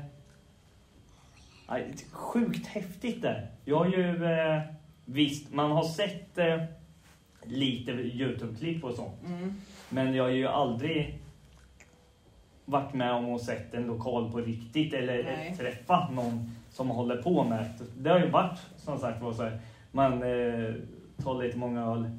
sjukt 2.12 2.66
häftigt 2.66 3.22
där. 3.22 3.46
Jag 3.64 3.78
har 3.78 3.86
ju 3.86 4.24
eh, 4.24 4.62
visst, 5.04 5.52
man 5.52 5.70
har 5.70 5.84
sett 5.84 6.38
eh, 6.38 6.62
lite 7.42 7.92
Youtube-klipp 7.92 8.84
och 8.84 8.94
sånt. 8.94 9.22
Mm. 9.26 9.54
Men 9.88 10.14
jag 10.14 10.24
har 10.24 10.30
ju 10.30 10.46
aldrig 10.46 11.18
varit 12.64 12.94
med 12.94 13.12
om 13.12 13.28
och 13.28 13.40
sett 13.40 13.74
en 13.74 13.86
lokal 13.86 14.32
på 14.32 14.38
riktigt 14.38 14.94
eller 14.94 15.22
Nej. 15.22 15.54
träffat 15.58 16.12
någon 16.12 16.56
som 16.78 16.90
håller 16.90 17.22
på 17.22 17.44
med 17.44 17.64
det. 17.98 18.10
Har 18.10 18.18
ju 18.18 18.30
varit 18.30 18.58
som 18.76 18.98
sagt 18.98 19.22
var 19.22 19.32
så 19.32 19.42
här, 19.42 19.58
man 19.92 20.12
eh, 20.12 20.74
tar 21.24 21.42
lite 21.42 21.58
många 21.58 21.82
öl. 21.82 22.10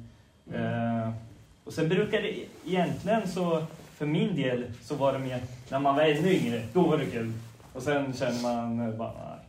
Eh, 0.54 1.10
och 1.64 1.72
sen 1.72 1.88
brukar 1.88 2.22
det 2.22 2.34
egentligen 2.66 3.28
så, 3.28 3.66
för 3.94 4.06
min 4.06 4.36
del, 4.36 4.64
så 4.82 4.94
var 4.94 5.12
det 5.12 5.18
mer 5.18 5.40
när 5.70 5.78
man 5.78 5.96
var 5.96 6.02
ännu 6.02 6.34
yngre, 6.34 6.62
då 6.72 6.82
var 6.82 6.98
det 6.98 7.06
kul. 7.06 7.32
Och 7.72 7.82
sen 7.82 8.12
känner 8.12 8.42
man 8.42 8.80
eh, 8.80 8.94
bara, 8.94 9.12
nej. 9.12 9.46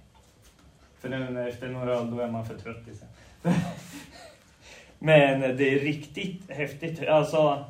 För 0.99 1.09
nu 1.09 1.49
efter 1.49 1.67
några 1.67 1.91
öl, 1.91 2.11
då 2.11 2.19
är 2.19 2.27
man 2.27 2.45
för 2.45 2.57
trött 2.57 2.83
sen. 2.85 3.53
Men 4.99 5.41
det 5.41 5.75
är 5.75 5.79
riktigt 5.79 6.51
häftigt. 6.51 7.07
Alltså, 7.07 7.65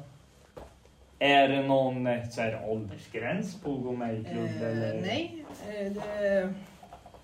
är 1.19 1.47
det 1.47 1.61
någon 1.61 2.07
eh, 2.07 2.29
så 2.29 2.41
här, 2.41 2.61
åldersgräns 2.65 3.61
på 3.61 3.73
att 3.73 3.83
gå 3.83 3.91
med 3.91 4.19
i 4.19 4.23
klubb? 4.23 4.45
Eh, 4.45 4.67
eller? 4.67 5.01
nej, 5.01 5.45
eh, 5.69 5.91
det 5.91 6.53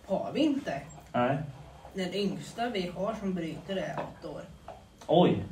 har 0.08 0.32
vi 0.34 0.40
inte. 0.40 0.82
Nej. 1.14 1.38
Den 1.94 2.14
yngsta 2.14 2.70
vi 2.70 2.88
har 2.88 3.16
som 3.16 3.34
bryter 3.34 3.76
är 3.76 4.00
åtta 4.00 4.30
år. 4.30 4.42
Oj. 5.08 5.44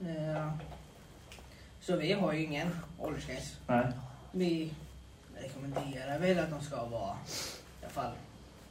Eh, 0.00 0.52
Så 1.80 1.96
vi 1.96 2.12
har 2.12 2.32
ju 2.32 2.44
ingen 2.44 2.68
åldersgräns. 2.98 3.56
Nej. 3.66 3.86
Vi 4.32 4.74
rekommenderar 5.36 6.18
väl 6.18 6.38
att 6.38 6.50
de 6.50 6.60
ska 6.60 6.84
vara 6.84 7.16
i 7.80 7.84
alla 7.84 7.90
fall 7.92 8.12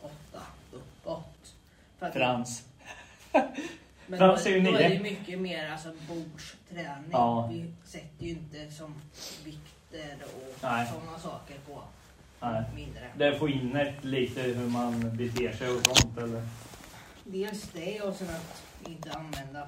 åtta 0.01 0.41
uppåt. 0.71 1.53
För 1.99 2.05
att- 2.05 2.13
Frans. 2.13 2.63
Men 4.07 4.19
Frans 4.19 4.45
är 4.45 4.49
ju 4.49 4.61
då 4.61 4.69
är 4.69 4.73
nio. 4.73 4.87
det 4.89 4.93
ju 4.95 5.03
mycket 5.03 5.39
mer 5.39 5.71
alltså 5.71 5.91
bordsträning. 6.07 7.09
Ja. 7.11 7.47
Vi 7.51 7.73
sätter 7.85 8.25
ju 8.25 8.29
inte 8.29 8.71
som 8.71 9.01
vikter 9.45 10.17
och 10.35 10.55
Nej. 10.63 10.87
sådana 10.93 11.19
saker 11.19 11.55
på 11.67 11.81
Nej. 12.41 12.63
mindre. 12.75 13.09
Det 13.17 13.39
får 13.39 13.51
in 13.51 13.75
ett 13.75 14.03
lite 14.03 14.41
hur 14.41 14.69
man 14.69 15.17
beter 15.17 15.51
sig 15.53 15.69
och 15.69 15.81
sånt 15.85 16.17
eller? 16.17 16.47
Dels 17.23 17.69
det 17.73 18.01
och 18.01 18.15
sen 18.15 18.29
att 18.29 18.63
inte 18.89 19.11
använda 19.11 19.67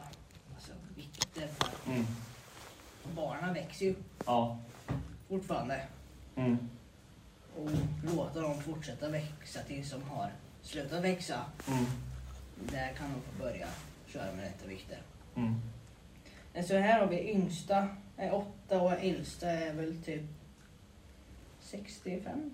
alltså, 0.56 0.72
vikter. 0.96 1.48
Mm. 1.88 2.06
barnen 3.16 3.54
växer 3.54 3.86
ju 3.86 3.96
Ja. 4.26 4.58
fortfarande. 5.30 5.82
Mm. 6.36 6.70
Och 7.58 7.70
låta 8.16 8.42
dem 8.42 8.62
fortsätta 8.62 9.10
växa 9.10 9.60
tills 9.68 9.92
de 9.92 10.04
har 10.04 10.32
slutat 10.62 11.04
växa. 11.04 11.46
Mm. 11.68 11.86
Där 12.72 12.94
kan 12.94 13.14
de 13.14 13.22
få 13.22 13.44
börja 13.44 13.68
köra 14.08 14.32
med 14.32 14.44
rätta 14.44 14.68
vikter. 14.68 14.98
Mm. 15.36 15.62
Så 16.68 16.78
här 16.78 17.00
har 17.00 17.08
vi 17.08 17.32
yngsta 17.32 17.88
är 18.18 18.34
åtta 18.34 18.82
och 18.82 18.92
äldsta 18.92 19.52
är 19.52 19.74
väl 19.74 20.04
typ 20.04 20.22
65 21.72 22.52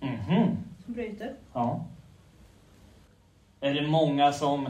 Mhm. 0.00 0.56
som 0.84 0.94
bryter. 0.94 1.34
Ja. 1.52 1.84
Är 3.60 3.74
det 3.74 3.86
många 3.88 4.32
som, 4.32 4.68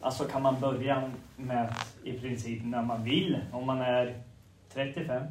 alltså 0.00 0.24
kan 0.24 0.42
man 0.42 0.60
börja 0.60 1.10
med 1.36 1.74
i 2.04 2.12
princip 2.18 2.62
när 2.64 2.82
man 2.82 3.04
vill 3.04 3.38
om 3.52 3.66
man 3.66 3.80
är 3.80 4.22
35? 4.72 5.22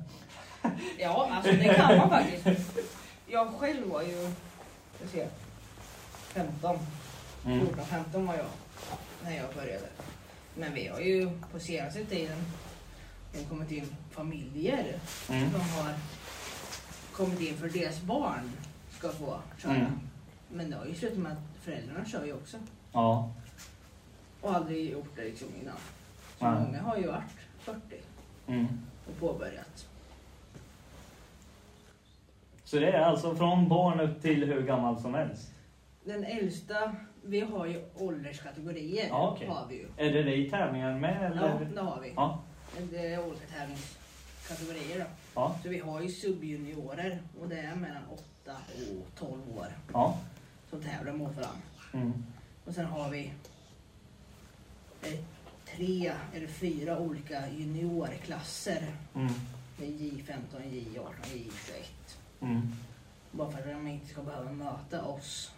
Ja, 1.00 1.30
alltså 1.32 1.52
det 1.52 1.74
kan 1.74 1.98
man 1.98 2.10
faktiskt. 2.10 2.78
Jag 3.28 3.48
själv 3.54 3.88
var 3.90 4.02
ju, 4.02 4.32
ska 4.96 5.08
se, 5.12 5.28
15. 6.12 6.78
Mm. 7.46 7.60
14-15 7.68 8.26
var 8.28 8.36
jag 8.36 8.46
när 9.24 9.32
jag 9.38 9.54
började. 9.56 9.88
Men 10.56 10.74
vi 10.74 10.88
har 10.88 11.00
ju 11.00 11.30
på 11.52 11.60
senaste 11.60 12.06
tiden 12.06 12.38
det 13.34 13.44
kommit 13.50 13.72
in 13.72 13.96
familjer 14.12 15.00
Mm. 15.30 15.52
som 15.52 15.60
har 15.62 15.94
kommit 17.18 17.42
in 17.42 17.58
för 17.58 17.70
deras 17.70 18.02
barn 18.02 18.52
ska 18.90 19.10
få 19.10 19.40
köra. 19.58 19.76
Mm. 19.76 20.00
Men 20.52 20.70
det 20.70 20.76
har 20.76 20.86
ju 20.86 20.96
slutat 20.96 21.18
med 21.18 21.32
att 21.32 21.64
föräldrarna 21.64 22.06
kör 22.06 22.26
ju 22.26 22.34
också. 22.34 22.58
Ja. 22.94 23.34
Och 24.42 24.56
aldrig 24.56 24.92
gjort 24.92 25.16
det 25.16 25.24
liksom 25.24 25.48
innan. 25.62 25.76
Så 26.40 26.46
Nej. 26.52 26.64
många 26.66 26.82
har 26.82 26.98
ju 26.98 27.08
varit 27.08 27.32
40 27.60 27.80
Mm. 28.48 28.68
och 29.08 29.20
påbörjat. 29.20 29.88
Så 32.64 32.80
det 32.80 32.92
är 32.92 33.02
alltså 33.02 33.36
från 33.36 33.68
barn 33.70 34.00
upp 34.00 34.22
till 34.22 34.44
hur 34.46 34.62
gammal 34.62 35.02
som 35.02 35.14
helst? 35.14 35.52
Den 36.04 36.24
äldsta, 36.24 36.96
vi 37.24 37.40
har 37.42 37.66
ju 37.66 37.86
ålderskategorier. 37.96 39.08
Ja, 39.10 39.32
okej. 39.36 39.48
har 39.48 39.66
vi 39.70 39.76
ju. 39.76 39.88
Är 39.98 40.14
det 40.14 40.24
det 40.24 40.36
i 40.36 40.50
tävlingar 40.50 41.00
med 41.00 41.18
Ja, 41.22 41.26
eller? 41.48 41.66
det 41.76 41.82
har 41.82 42.02
vi. 42.02 42.14
Ja. 42.16 42.40
Det 42.92 43.14
är 43.14 43.26
olika 43.28 43.46
tävlingskategorier 43.48 45.00
då. 45.00 45.06
Ja. 45.38 45.56
Så 45.64 45.70
vi 45.70 45.80
har 45.80 46.02
ju 46.02 46.12
subjuniorer 46.12 47.22
och 47.42 47.50
det 47.50 47.60
är 47.60 47.76
mellan 47.76 48.04
8 48.44 48.58
och 48.92 49.16
12 49.16 49.58
år 49.58 49.68
Ja. 49.94 50.20
som 50.70 50.82
tävlar 50.84 51.14
mot 51.14 51.36
varandra. 51.36 51.62
Mm. 51.94 52.14
Och 52.66 52.74
sen 52.74 52.86
har 52.86 53.10
vi 53.10 53.34
eh, 55.02 55.20
tre 55.76 56.14
eller 56.34 56.48
fyra 56.48 57.00
olika 57.00 57.50
juniorklasser. 57.50 58.88
Mm. 59.16 59.34
Med 59.78 59.90
J15, 59.90 60.62
J18, 60.64 61.12
J21. 61.24 62.18
Mm. 62.42 62.72
Bara 63.32 63.52
för 63.52 63.60
att 63.60 63.66
de 63.66 63.88
inte 63.88 64.08
ska 64.08 64.22
behöva 64.24 64.52
möta 64.52 65.06
oss 65.06 65.52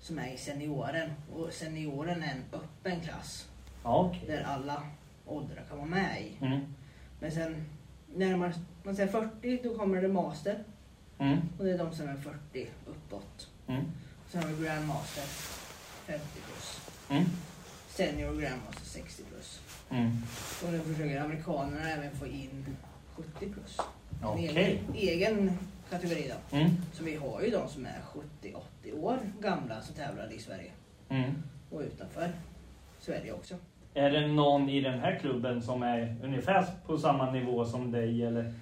som 0.00 0.18
är 0.18 0.32
i 0.32 0.38
senioren. 0.38 1.10
Och 1.32 1.52
senioren 1.52 2.22
är 2.22 2.32
en 2.32 2.44
öppen 2.52 3.00
klass 3.00 3.48
okej. 3.82 4.24
där 4.26 4.42
alla 4.42 4.82
åldrar 5.26 5.64
kan 5.68 5.78
vara 5.78 5.88
med 5.88 6.22
i. 6.22 6.44
Mm. 6.44 6.74
Men 7.20 7.32
sen 7.32 7.64
när 8.16 8.36
man, 8.36 8.96
säger 8.96 9.08
40 9.08 9.60
då 9.62 9.78
kommer 9.78 10.02
det 10.02 10.08
master. 10.08 10.64
Mm. 11.18 11.38
Och 11.58 11.64
det 11.64 11.72
är 11.72 11.78
de 11.78 11.94
som 11.94 12.08
är 12.08 12.16
40 12.16 12.68
uppåt. 12.86 13.48
Mm. 13.66 13.84
Sen 14.28 14.42
har 14.42 14.50
vi 14.50 14.64
grandmaster 14.64 15.22
50 16.06 16.24
plus. 16.46 16.80
Mm. 17.10 17.24
Senior 17.88 18.40
grandmaster 18.40 18.84
60 18.84 19.22
plus. 19.22 19.60
Mm. 19.90 20.22
Och 20.64 20.72
nu 20.72 20.80
försöker 20.80 21.20
amerikanerna 21.20 21.90
även 21.90 22.10
få 22.16 22.26
in 22.26 22.76
70 23.16 23.52
plus. 23.52 23.78
En 24.20 24.28
Okej. 24.28 24.46
egen, 24.46 24.94
egen 24.94 25.58
kategori 25.90 26.28
då. 26.28 26.56
Mm. 26.56 26.70
Så 26.92 27.04
vi 27.04 27.16
har 27.16 27.42
ju 27.42 27.50
de 27.50 27.68
som 27.68 27.86
är 27.86 28.00
70-80 28.82 29.00
år 29.00 29.18
gamla 29.40 29.82
som 29.82 29.94
tävlar 29.94 30.32
i 30.32 30.38
Sverige. 30.38 30.70
Mm. 31.08 31.42
Och 31.70 31.80
utanför 31.80 32.32
Sverige 33.00 33.32
också. 33.32 33.54
Är 33.94 34.10
det 34.10 34.26
någon 34.26 34.68
i 34.68 34.80
den 34.80 35.00
här 35.00 35.18
klubben 35.18 35.62
som 35.62 35.82
är 35.82 36.16
ungefär 36.22 36.66
på 36.86 36.98
samma 36.98 37.30
nivå 37.30 37.64
som 37.64 37.92
dig? 37.92 38.24
Eller? 38.24 38.54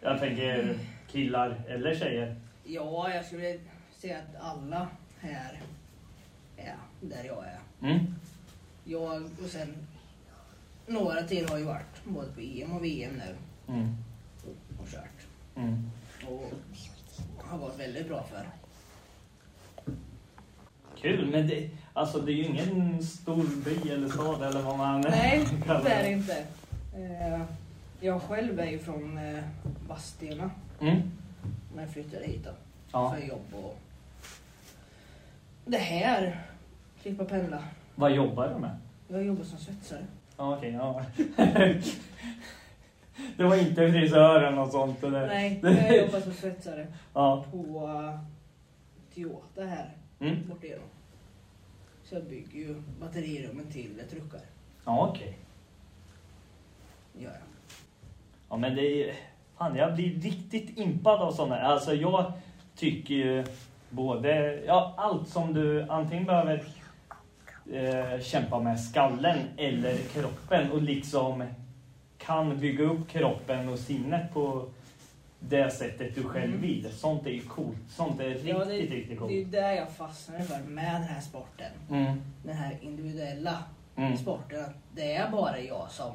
Jag 0.00 0.18
tänker 0.20 0.74
killar 1.10 1.62
eller 1.68 1.94
tjejer. 1.94 2.36
Ja, 2.64 3.10
jag 3.14 3.24
skulle 3.24 3.58
säga 3.96 4.18
att 4.18 4.42
alla 4.42 4.88
här 5.20 5.60
är 6.56 6.76
Mm. 7.82 8.14
Jag 8.84 9.22
och 9.22 9.48
sen 9.48 9.74
några 10.86 11.22
till 11.22 11.48
har 11.48 11.58
ju 11.58 11.64
varit 11.64 12.04
både 12.04 12.32
på 12.32 12.40
EM 12.40 12.72
och 12.76 12.84
VM 12.84 13.12
nu 13.16 13.34
Mm. 13.74 13.96
och 14.80 14.88
kört. 14.88 15.26
Mm. 15.56 15.90
Och 16.28 16.52
har 17.44 17.58
gått 17.58 17.80
väldigt 17.80 18.08
bra 18.08 18.22
för. 18.22 18.46
Kul, 21.00 21.26
men 21.30 21.46
det, 21.48 21.70
alltså 21.92 22.20
det 22.20 22.32
är 22.32 22.34
ju 22.34 22.44
ingen 22.44 23.02
stor 23.02 23.46
by 23.64 23.90
eller 23.90 24.08
stad 24.08 24.42
eller 24.42 24.62
vad 24.62 24.78
man 24.78 25.00
Nej, 25.00 25.44
det 25.66 25.90
är 25.92 26.02
det 26.02 26.10
inte. 26.10 26.36
Eh, 26.96 27.40
Jag 28.00 28.22
själv 28.22 28.60
är 28.60 28.66
ju 28.66 28.78
från 28.78 29.18
eh, 29.18 29.42
Vadstena 29.88 30.50
Mm. 30.80 30.96
när 31.74 31.82
jag 31.82 31.90
flyttade 31.92 32.24
hit 32.24 32.44
då, 32.44 32.50
Ja. 32.92 33.14
för 33.14 33.26
jobb 33.26 33.54
och 33.64 33.78
det 35.64 35.78
här. 35.78 36.42
Slippa 37.02 37.24
pendla. 37.24 37.62
Vad 37.94 38.12
jobbar 38.14 38.48
du 38.48 38.54
med? 38.60 38.76
Jag 39.08 39.24
jobbar 39.24 39.44
som 39.44 39.58
svetsare. 39.58 40.04
Ja, 40.36 40.56
okej, 40.56 40.70
ja. 40.72 41.02
det 43.36 43.44
var 43.44 43.56
inte 43.56 43.92
frisör 43.92 44.40
eller 44.42 44.56
något 44.56 44.72
sånt 44.72 45.04
eller? 45.04 45.26
Nej, 45.26 45.60
jag 45.62 45.96
jobbar 45.96 46.20
som 46.20 46.32
svetsare 46.32 46.86
Ja. 47.14 47.44
på 47.50 47.86
uh, 47.86 48.18
Toyota 49.14 49.64
här 49.64 49.88
Mm. 50.20 50.48
bortigenom. 50.48 50.88
Så 52.04 52.14
jag 52.14 52.24
bygger 52.24 52.58
ju 52.58 52.82
batterirummen 53.00 53.72
till 53.72 54.02
truckar. 54.10 54.40
Ja, 54.84 55.08
okej. 55.08 55.38
Gör 57.18 57.30
jag. 57.30 57.40
Ja, 58.48 58.56
men 58.56 58.74
det 58.74 59.10
är 59.10 59.14
Fan, 59.58 59.76
jag 59.76 59.94
blir 59.94 60.20
riktigt 60.20 60.78
impad 60.78 61.20
av 61.20 61.32
sådana. 61.32 61.60
Alltså 61.60 61.94
jag 61.94 62.32
tycker 62.76 63.14
ju 63.14 63.44
både, 63.90 64.62
ja 64.66 64.94
allt 64.96 65.28
som 65.28 65.54
du 65.54 65.86
antingen 65.88 66.24
behöver 66.24 66.64
eh, 67.72 68.20
kämpa 68.20 68.60
med 68.60 68.80
skallen 68.80 69.38
eller 69.56 69.96
kroppen 69.96 70.72
och 70.72 70.82
liksom 70.82 71.44
kan 72.18 72.60
bygga 72.60 72.84
upp 72.84 73.08
kroppen 73.08 73.68
och 73.68 73.78
sinnet 73.78 74.34
på 74.34 74.68
det 75.40 75.70
sättet 75.70 76.14
du 76.14 76.22
själv 76.22 76.48
Mm. 76.50 76.60
vill. 76.60 76.92
Sånt 76.92 77.26
är 77.26 77.30
ju 77.30 77.40
coolt. 77.42 77.78
Sånt 77.88 78.20
är 78.20 78.24
riktigt, 78.28 78.48
Ja, 78.48 78.64
det, 78.64 78.72
riktigt 78.72 79.08
det 79.10 79.16
coolt. 79.16 79.30
är 79.32 79.36
ju 79.36 79.44
där 79.44 79.72
jag 79.72 79.90
fastnade 79.90 80.44
för 80.44 80.58
med 80.60 80.94
den 80.94 81.02
här 81.02 81.20
sporten. 81.20 81.72
Mm, 81.90 82.20
Den 82.44 82.56
här 82.56 82.78
individuella 82.80 83.62
mm, 83.96 84.16
sporten. 84.16 84.64
Att 84.64 84.74
det 84.94 85.14
är 85.14 85.30
bara 85.30 85.60
jag 85.60 85.90
som 85.90 86.12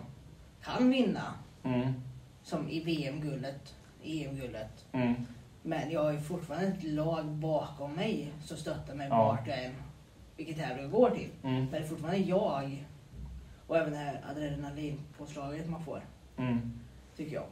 kan 0.63 0.89
vinna. 0.89 1.34
mm, 1.63 1.94
Som 2.44 2.70
i 2.70 2.80
VM-guldet, 2.84 3.75
EM-guldet. 4.03 4.86
mm. 4.92 5.13
Men 5.62 5.92
jag 5.92 6.03
har 6.03 6.12
ju 6.12 6.20
fortfarande 6.20 6.68
ett 6.68 6.84
lag 6.84 7.25
bakom 7.25 7.94
mig 7.94 8.32
som 8.44 8.58
stöttar 8.58 8.96
mig 8.96 9.08
Ja. 9.10 9.15
vart 9.25 9.48
jag 9.48 9.63
än, 9.65 9.74
vilket 10.38 10.58
tävling 10.58 10.82
jag 10.84 10.92
går 10.92 11.10
till. 11.10 11.30
Mm, 11.44 11.56
Men 11.62 11.72
det 11.72 11.77
är 11.77 11.84
fortfarande 11.84 12.18
jag 12.20 12.86
och 13.68 13.77
även 13.77 13.92
det 13.92 13.98
här 13.98 14.22
adrenalinpåslaget 14.32 15.70
man 15.70 15.84
får, 15.84 16.01
tycker 17.18 17.36
jag. 17.36 17.46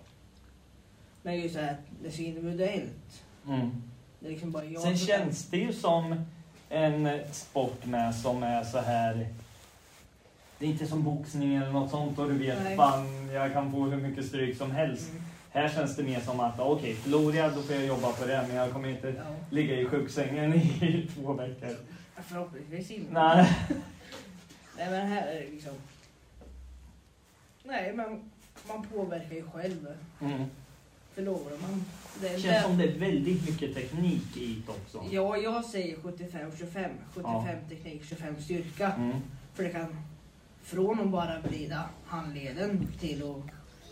Men 1.22 1.42
det 1.42 1.62
här, 1.62 1.78
det 2.01 2.08
är 2.08 2.12
så 2.12 2.22
individuellt. 2.22 3.24
mm. 3.48 3.82
Det 4.20 4.28
är 4.28 4.32
liksom 4.32 4.51
bara 4.51 4.66
jag 4.66 4.82
Sen 4.82 4.98
känns 4.98 5.46
det 5.50 5.58
ju 5.58 5.74
som 5.74 6.25
en 6.70 7.20
sport 7.32 7.86
med 7.86 8.16
som 8.16 8.44
är 8.44 8.63
så 8.63 8.80
här. 8.80 9.28
Det 10.60 10.66
är 10.66 10.70
inte 10.70 10.88
som 10.88 11.04
boxning 11.04 11.56
eller 11.56 11.72
något 11.72 11.91
sånt 11.91 12.19
och 12.19 12.28
du 12.28 12.38
vet 12.38 12.63
Nej. 12.63 12.78
fan 12.78 13.28
jag 13.34 13.54
kan 13.54 13.72
få 13.72 13.86
hur 13.86 13.98
mycket 13.98 14.26
stryk 14.26 14.58
som 14.58 14.72
helst. 14.72 15.10
Mm, 15.12 15.24
Här 15.52 15.69
känns 15.69 15.95
det 15.95 16.04
mer 16.04 16.19
som 16.19 16.39
att 16.39 16.60
okej, 16.60 16.95
förlorar 16.95 17.36
jag 17.36 17.56
då 17.56 17.62
får 17.62 17.76
jag 17.76 17.86
jobba 17.86 18.12
på 18.12 18.26
det 18.26 18.45
men 18.48 18.56
jag 18.58 18.72
kommer 18.72 18.89
inte 18.89 19.08
ja. 19.08 19.24
ligga 19.50 19.80
i 19.80 19.86
sjuksängen 19.86 20.54
i 20.54 21.10
två 21.15 21.34
veckor. 21.34 21.76
Förhoppningsvis 22.15 22.91
inte. 22.91 23.13
Nej. 23.13 23.58
Nej 24.78 24.91
men 24.91 25.08
här 25.08 25.28
är 25.28 25.34
det 25.41 25.50
liksom... 25.52 25.74
Nej 27.63 27.93
men 27.93 28.32
man 28.67 28.84
påverkar 28.84 29.36
ju 29.36 29.43
själv. 29.43 29.88
Mm. 30.22 30.45
Förlorar 31.15 31.58
man... 31.62 31.86
Det 32.21 32.28
Det 32.30 32.39
känns 32.39 32.43
där- 32.43 32.62
som 32.62 32.78
det 32.78 32.84
är 32.84 33.00
väldigt 33.00 33.50
mycket 33.50 33.74
teknik 33.76 34.38
i 34.38 34.62
det 34.65 34.71
också. 34.71 35.04
Ja, 35.12 35.38
jag 35.38 35.65
säger 35.65 35.95
75-25. 35.97 36.89
75 37.13 37.58
teknik, 37.69 38.02
25 38.06 38.41
styrka. 38.41 38.91
Mm. 38.91 39.17
För 39.54 39.63
det 39.63 39.69
kan 39.69 39.95
från 40.63 41.00
att 41.00 41.08
bara 41.10 41.39
vrida 41.39 41.84
handleden 42.06 42.88
till 43.00 43.24
att 43.24 43.43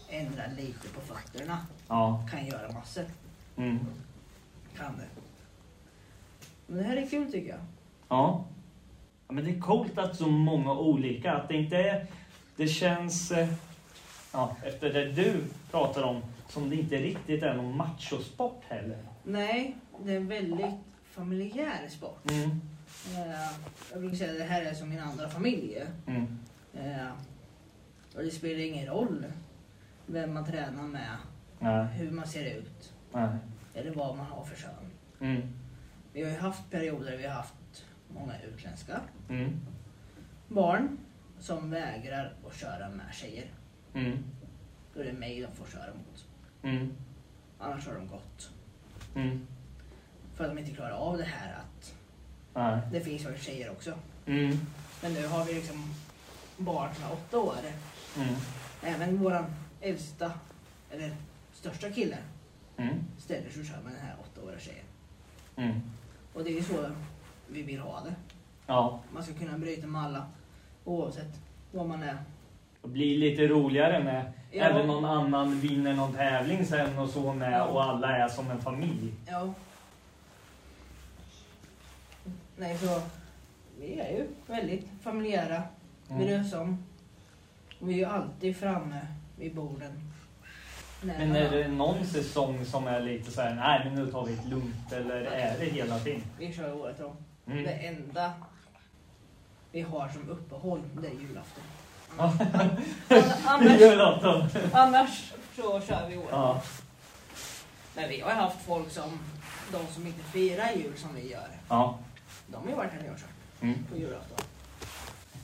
ändra 0.09 0.43
lite 0.57 0.87
på 0.89 1.01
fötterna. 1.01 1.57
Ja. 1.87 2.27
Kan 2.31 2.45
göra 2.45 2.71
massor. 2.71 3.05
Mm. 3.57 3.79
Kan 4.77 4.97
det. 4.97 5.07
Men 6.67 6.77
det 6.77 6.83
här 6.83 6.97
är 6.97 7.07
kul 7.09 7.31
tycker 7.31 7.49
jag. 7.49 7.59
Ja. 7.59 8.45
ja. 9.27 9.33
Men 9.33 9.43
det 9.45 9.51
är 9.51 9.59
coolt 9.59 9.97
att 9.97 10.15
så 10.17 10.27
många 10.27 10.73
olika, 10.73 11.33
att 11.33 11.47
det 11.47 11.55
inte 11.57 11.77
är... 11.77 12.07
Det 12.55 12.67
känns, 12.67 13.31
eh, 13.31 13.47
ja, 14.33 14.55
efter 14.65 14.93
det 14.93 15.11
du 15.11 15.43
pratar 15.71 16.03
om, 16.03 16.21
som 16.49 16.69
det 16.69 16.75
inte 16.75 16.95
riktigt 16.95 17.43
är 17.43 17.53
någon 17.53 17.77
machosport 17.77 18.63
heller. 18.67 18.97
Nej, 19.23 19.75
det 20.03 20.11
är 20.11 20.17
en 20.17 20.27
väldigt 20.27 20.75
familjär 21.11 21.87
sport. 21.89 22.31
Mm. 22.31 22.49
Eh, 23.15 23.51
Jag 23.91 23.99
brukar 23.99 24.17
säga 24.17 24.31
att 24.31 24.37
det 24.37 24.43
här 24.43 24.61
är 24.61 24.73
som 24.73 24.89
min 24.89 24.99
andra 24.99 25.29
familj. 25.29 25.83
Mm. 26.07 26.39
Eh, 26.73 27.07
Och 28.15 28.23
det 28.23 28.31
spelar 28.31 28.59
ingen 28.59 28.85
roll 28.87 29.25
vem 30.05 30.33
man 30.33 30.45
tränar 30.45 30.83
med, 30.83 31.17
Nej. 31.59 31.85
hur 31.87 32.11
man 32.11 32.27
ser 32.27 32.45
ut 32.57 32.93
Nej. 33.13 33.29
eller 33.73 33.91
vad 33.91 34.17
man 34.17 34.25
har 34.25 34.43
för 34.43 34.55
kön. 34.55 34.91
Mm. 35.21 35.41
Vi 36.13 36.23
har 36.23 36.29
ju 36.31 36.37
haft 36.37 36.69
perioder 36.71 37.11
där 37.11 37.17
vi 37.17 37.25
har 37.27 37.33
haft 37.33 37.85
många 38.13 38.33
utländska 38.41 39.01
Mm. 39.29 39.59
barn 40.47 40.97
som 41.39 41.69
vägrar 41.69 42.33
att 42.47 42.55
köra 42.55 42.89
med 42.89 43.05
tjejer. 43.13 43.45
Mm. 43.93 44.23
Då 44.93 44.99
är 44.99 45.05
det 45.05 45.13
mig 45.13 45.41
de 45.41 45.55
får 45.55 45.65
köra 45.71 45.93
mot. 45.93 46.25
Mm. 46.63 46.93
Annars 47.59 47.87
har 47.87 47.93
de 47.93 48.07
gått. 48.07 48.51
Mm. 49.15 49.47
För 50.35 50.43
att 50.43 50.55
de 50.55 50.59
inte 50.61 50.71
klarar 50.75 50.91
av 50.91 51.17
det 51.17 51.23
här 51.23 51.53
att 51.53 51.93
Nej. 52.53 52.81
det 52.91 53.01
finns 53.01 53.21
ju 53.25 53.37
tjejer 53.37 53.71
också. 53.71 53.93
Mm. 54.25 54.57
Men 55.01 55.13
nu 55.13 55.27
har 55.27 55.45
vi 55.45 55.53
liksom 55.53 55.93
barn 56.57 56.95
som 56.95 57.03
är 57.03 57.13
åtta 57.13 57.37
år. 57.39 57.55
Mm. 58.17 58.35
Även 58.83 59.17
våran 59.17 59.45
äldsta, 59.81 60.31
eller 60.91 61.15
största 61.53 61.91
kille, 61.91 62.17
Mm. 62.77 62.95
ställer 63.17 63.49
sig 63.49 63.61
och 63.61 63.67
kör 63.67 63.81
med 63.81 63.93
den 63.93 64.01
här 64.01 64.15
åttaåriga 64.21 64.59
tjejen. 64.59 64.85
Mm. 65.55 65.79
Och 66.33 66.43
det 66.43 66.49
är 66.49 66.53
ju 66.55 66.63
så 66.63 66.91
vi 67.47 67.61
vill 67.61 67.79
ha 67.79 68.01
det. 68.01 68.15
Ja. 68.67 68.99
Man 69.13 69.23
ska 69.23 69.33
kunna 69.33 69.57
bryta 69.57 69.87
med 69.87 70.01
alla 70.01 70.27
oavsett 70.85 71.39
vad 71.71 71.87
man 71.87 72.03
är. 72.03 72.17
Det 72.89 72.93
blir 72.93 73.17
lite 73.17 73.47
roligare 73.47 74.03
med 74.03 74.31
Ja. 74.51 74.63
även 74.63 74.87
någon 74.87 75.05
annan 75.05 75.59
vinner 75.59 75.93
någon 75.93 76.13
tävling 76.13 76.65
sen 76.65 76.99
och 76.99 77.09
så 77.09 77.33
med 77.33 77.53
Ja. 77.53 77.63
och 77.65 77.83
alla 77.83 78.17
är 78.17 78.27
som 78.27 78.51
en 78.51 78.61
familj. 78.61 79.13
Ja. 79.27 79.53
Nej, 82.57 82.77
så 82.77 83.01
vi 83.79 83.99
är 83.99 84.09
ju 84.11 84.27
väldigt 84.47 84.87
familjära. 85.03 85.63
Vi 86.07 86.13
Mm. 86.15 86.27
rör 86.27 86.41
oss 86.41 86.53
om. 86.53 86.83
Vi 87.79 87.93
är 87.93 87.97
ju 87.97 88.05
alltid 88.05 88.57
framme 88.57 89.07
vid 89.37 89.55
borden. 89.55 89.91
När 91.03 91.17
Men 91.17 91.35
är 91.35 91.51
det 91.51 91.67
någon 91.67 92.05
säsong 92.05 92.65
som 92.65 92.87
är 92.87 93.01
lite 93.01 93.31
så 93.31 93.41
här, 93.41 93.55
nej 93.55 93.81
men 93.85 93.95
nu 94.05 94.11
tar 94.11 94.25
vi 94.25 94.35
det 94.35 94.49
lugnt 94.49 94.91
eller 94.91 95.15
är 95.21 95.59
det 95.59 95.65
hela 95.65 95.99
tiden? 95.99 96.21
Vi 96.39 96.53
kör 96.53 96.73
året 96.73 97.01
om. 97.01 97.15
Mm. 97.47 97.63
Det 97.63 97.71
enda 97.71 98.33
vi 99.71 99.81
har 99.81 100.09
som 100.09 100.29
uppehåll, 100.29 100.81
det 101.01 101.07
är 101.07 101.11
julafton. 101.11 101.63
Annars, 103.45 103.79
Julafton. 103.81 104.49
annars 104.73 105.31
så 105.55 105.81
kör 105.81 106.07
vi 106.09 106.17
året. 106.17 106.29
Ja. 106.31 106.61
Men 107.95 108.09
vi 108.09 108.19
har 108.21 108.29
ju 108.29 108.35
haft 108.35 108.61
folk 108.65 108.91
som, 108.91 109.19
de 109.71 109.93
som 109.93 110.07
inte 110.07 110.23
firar 110.23 110.71
jul 110.75 110.93
som 110.97 111.15
vi 111.15 111.31
gör, 111.31 111.47
ja. 111.69 111.97
de 112.47 112.55
har 112.63 112.69
ju 112.69 112.75
varit 112.75 112.91
här 112.91 112.99
och 113.11 113.19
kört 113.19 113.29
Mm. 113.61 113.85
på 113.91 113.97
julafton. 113.97 114.37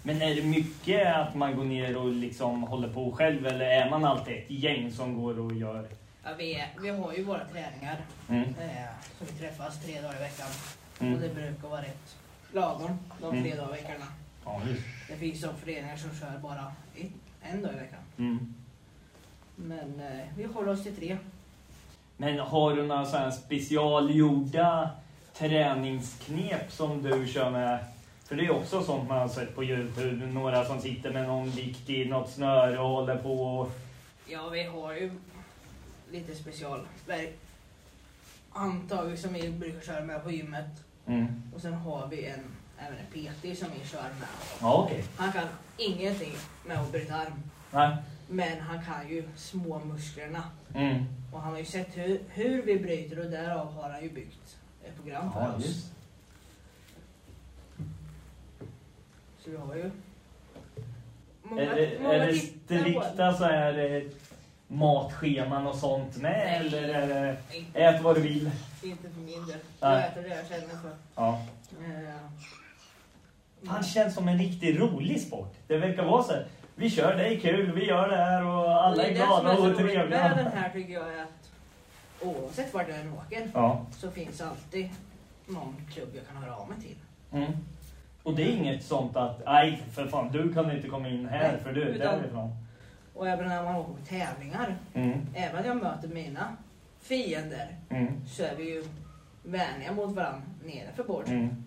Men 0.04 0.22
är 0.22 0.36
det 0.36 0.42
mycket 0.44 1.16
att 1.16 1.36
man 1.36 1.56
går 1.56 1.64
ner 1.64 1.98
och 1.98 2.12
liksom 2.12 2.64
håller 2.64 2.88
på 2.94 3.12
själv 3.12 3.46
eller 3.48 3.66
är 3.66 3.90
man 3.90 4.06
alltid 4.06 4.38
ett 4.38 4.46
gäng 4.50 4.92
som 4.92 5.22
går 5.24 5.40
och 5.40 5.54
gör? 5.54 5.88
Ja, 6.24 6.30
vi, 6.38 6.54
är, 6.56 6.70
vi 6.82 6.90
har 6.90 7.14
ju 7.14 7.24
våra 7.24 7.46
träningar 7.46 7.98
Mm. 8.30 8.42
eh, 8.44 8.86
som 9.18 9.28
vi 9.28 9.34
träffas 9.34 9.84
tre 9.86 10.02
dagar 10.02 10.16
i 10.16 10.20
veckan. 10.20 10.48
Mm. 11.00 11.14
Och 11.14 11.20
det 11.20 11.30
brukar 11.36 11.68
vara 11.68 11.82
rätt 11.82 12.16
lagom 12.54 13.00
de 13.22 13.32
tre 13.32 13.52
Mm. 13.52 13.58
dagar 13.58 13.78
i 13.78 13.82
veckorna. 13.82 14.06
Ja. 14.46 14.62
Det 15.10 15.16
finns 15.16 15.42
de 15.42 15.58
föreningar 15.58 15.96
som 15.96 16.10
kör 16.20 16.38
bara 16.42 16.72
ett, 16.96 17.12
en 17.42 17.62
dag 17.62 17.74
i 17.74 17.76
veckan. 17.76 18.00
Mm. 18.18 18.54
Men 19.56 20.00
eh, 20.00 20.26
vi 20.38 20.44
håller 20.44 20.72
oss 20.72 20.84
till 20.84 20.96
tre. 20.96 21.18
Men 22.18 22.40
har 22.40 22.76
du 22.76 22.84
några 22.84 23.06
sådana 23.06 23.32
specialgjorda 23.32 24.90
träningsknep 25.34 26.72
som 26.72 27.04
du 27.04 27.28
kör 27.28 27.50
med? 27.52 27.86
För 28.26 28.36
det 28.36 28.46
är 28.46 28.52
också 28.52 28.84
sånt 28.84 29.10
man 29.10 29.18
har 29.18 29.28
sett 29.28 29.56
på 29.56 29.64
Youtube. 29.64 30.26
Några 30.26 30.66
som 30.66 30.82
sitter 30.82 31.14
med 31.14 31.28
någon 31.28 31.50
vikt 31.50 31.90
i 31.90 32.06
något 32.06 32.30
snöre 32.32 32.80
och 32.80 32.90
håller 32.90 33.16
på. 33.18 33.58
och- 33.60 33.72
Ja, 34.28 34.50
vi 34.50 34.64
har 34.64 34.94
ju 34.94 35.12
lite 36.12 36.36
specialverk. 36.36 37.36
Handtag 38.50 39.20
som 39.20 39.34
vi 39.34 39.50
brukar 39.50 39.82
köra 39.82 40.06
med 40.06 40.24
på 40.24 40.32
gymmet. 40.32 40.84
Mm. 41.06 41.42
Och 41.56 41.62
sen 41.62 41.74
har 41.74 42.08
vi 42.08 42.26
en 42.26 42.55
även 42.80 42.98
en 43.00 43.06
PT 43.36 43.60
som 43.60 43.68
vi 43.80 43.88
kör 43.88 44.02
med. 44.02 44.28
Ja, 44.62 44.84
okej. 44.86 45.04
Han 45.18 45.32
kan 45.32 45.44
ingenting 45.78 46.34
med 46.66 46.80
att 46.82 46.92
bryta 46.92 47.16
arm. 47.16 47.34
Nej. 47.72 47.96
Men 48.30 48.60
han 48.62 48.86
kan 48.86 49.10
ju 49.10 49.24
små 49.36 49.80
musklerna. 49.80 50.44
Mm. 50.76 51.06
Och 51.34 51.42
han 51.42 51.52
har 51.52 51.60
ju 51.60 51.66
sett 51.66 51.98
hur, 51.98 52.20
hur 52.30 52.62
vi 52.62 52.80
bryter 52.80 53.20
och 53.20 53.32
därav 53.32 53.74
har 53.74 53.90
han 53.90 54.04
ju 54.04 54.10
byggt 54.10 54.58
ett 54.84 54.96
program 54.96 55.34
för 55.34 55.42
Ja, 55.42 55.54
oss. 55.54 55.66
just. 55.66 55.86
Så 59.44 59.50
vi 59.52 59.58
har 59.58 59.76
ju 59.76 59.92
många, 61.44 61.62
Är 61.62 61.76
det, 61.76 62.00
många 62.02 62.14
är 62.14 62.28
det 62.28 62.36
strikta 62.36 63.34
så 63.34 63.44
är 63.44 63.74
det 63.74 64.04
matscheman 64.68 65.68
och 65.68 65.76
sånt 65.76 66.18
med? 66.18 66.32
Nej. 66.32 66.56
Eller 66.68 66.90
är 66.94 67.08
det 67.74 67.80
ät 67.84 68.02
vad 68.02 68.16
du 68.16 68.22
vill? 68.22 68.52
inte 68.84 69.10
för 69.10 69.20
min 69.20 69.46
del. 69.46 69.58
Jag 69.80 70.06
äter 70.06 70.22
det 70.24 70.28
jag 70.36 70.48
känner 70.48 70.68
för. 70.82 70.92
Ja. 71.16 71.42
Eh, 71.86 72.16
Han 73.68 73.84
känns 73.84 74.14
som 74.16 74.28
en 74.28 74.38
riktigt 74.38 74.80
rolig 74.80 75.22
sport. 75.22 75.54
Det 75.68 75.78
verkar 75.78 76.04
vara 76.06 76.24
så 76.24 76.34
här. 76.34 76.46
Vi 76.76 76.90
kör, 76.90 77.16
det 77.16 77.28
är 77.28 77.40
kul, 77.40 77.72
vi 77.72 77.86
gör 77.86 78.10
det 78.10 78.16
här 78.18 78.46
och 78.46 78.84
alla 78.86 79.04
är 79.04 79.10
det 79.14 79.18
som 79.18 79.26
glada 79.28 79.52
är 79.52 79.56
så 79.56 79.62
och 79.62 79.68
roligt 79.68 79.96
Med 79.96 79.96
den 80.10 80.10
trevliga. 80.10 80.50
här 80.56 80.70
tycker 80.70 80.94
jag 80.94 81.14
är 81.14 81.22
att 81.24 81.50
oavsett 82.22 82.70
jag 82.74 82.90
än 83.00 83.14
åker 83.14 83.50
Ja. 83.54 83.86
så 83.92 84.12
finns 84.12 84.42
alltid 84.42 84.90
någon 85.48 85.76
klubb 85.94 86.10
jag 86.16 86.28
kan 86.28 86.38
höra 86.44 86.56
av 86.56 86.70
mig 86.70 86.78
till. 86.82 86.96
Mm. 87.32 87.52
Och 88.24 88.36
det 88.36 88.44
är 88.44 88.56
inget 88.56 88.84
sånt 88.84 89.16
att, 89.16 89.42
nej 89.46 89.84
för 89.94 90.08
fan, 90.08 90.32
du 90.32 90.54
kan 90.54 90.72
inte 90.72 90.88
komma 90.88 91.10
in 91.10 91.28
här 91.28 91.52
Nej, 91.52 91.62
för 91.64 91.74
du 91.74 91.82
är 91.84 92.00
därifrån. 92.00 92.56
Och 93.14 93.28
även 93.28 93.48
när 93.48 93.64
man 93.64 93.76
åker 93.76 93.94
på 93.94 94.06
tävlingar, 94.06 94.76
Mm. 94.94 95.22
även 95.34 95.62
när 95.62 95.68
jag 95.68 95.78
möter 95.78 96.08
mina 96.08 96.56
fiender 97.02 97.68
Mm. 97.90 98.14
så 98.28 98.44
är 98.44 98.56
vi 98.58 98.64
ju 98.64 98.84
vänliga 99.44 99.92
mot 99.92 100.16
varandra 100.16 100.42
nedanför 100.66 101.04
bordet. 101.04 101.30
Mm. 101.30 101.64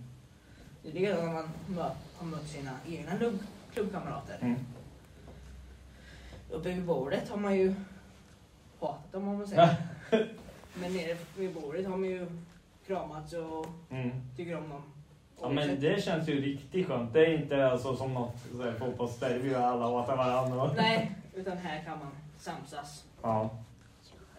Det 0.82 0.88
är 0.88 0.92
likadant 0.92 1.24
när 1.24 1.32
man 1.32 1.48
mö- 1.68 1.94
har 2.18 2.26
mött 2.26 2.46
sina 2.48 2.70
egna 2.88 3.10
klubb- 3.18 3.42
klubbkamrater. 3.74 4.38
Mm. 4.40 4.56
Uppe 6.50 6.68
vid 6.68 6.84
bordet 6.84 7.28
har 7.28 7.36
man 7.36 7.56
ju 7.56 7.74
hatat 8.80 9.12
dem 9.12 9.28
om 9.28 9.38
man 9.38 9.46
säger. 9.46 9.76
Men 10.80 10.92
nere 10.92 11.16
vid 11.36 11.54
bordet 11.54 11.86
har 11.86 11.96
man 11.96 12.08
ju 12.08 12.26
kramats 12.86 13.32
och 13.32 13.66
Mm. 13.90 14.10
tycker 14.36 14.56
om 14.58 14.68
dem. 14.68 14.82
Ja 15.40 15.48
men 15.48 15.80
det 15.80 16.04
känns 16.04 16.28
ju 16.28 16.40
riktigt 16.40 16.86
skönt. 16.86 17.12
Det 17.12 17.26
är 17.26 17.38
inte 17.42 17.70
alltså 17.70 17.96
som 17.96 18.14
något 18.14 18.36
fotbollsderby 18.78 19.54
och 19.54 19.60
alla 19.60 19.86
hatar 19.86 20.16
varandra. 20.16 20.72
Nej, 20.76 21.12
utan 21.34 21.56
här 21.58 21.84
kan 21.84 21.98
man 21.98 22.08
samsas 22.38 23.04
Ja. 23.22 23.50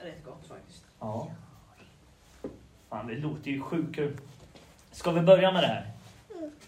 rätt 0.02 0.26
gott 0.26 0.46
faktiskt. 0.48 0.84
Ja. 1.00 1.28
Fan, 2.90 3.08
det 3.08 3.16
låter 3.16 3.52
ju 3.52 3.62
sjukt 3.62 3.96
kul. 3.96 4.18
Ska 4.92 5.12
vi 5.12 5.22
börja 5.22 5.52
med 5.52 5.64
det 5.64 5.68
här? 5.68 5.92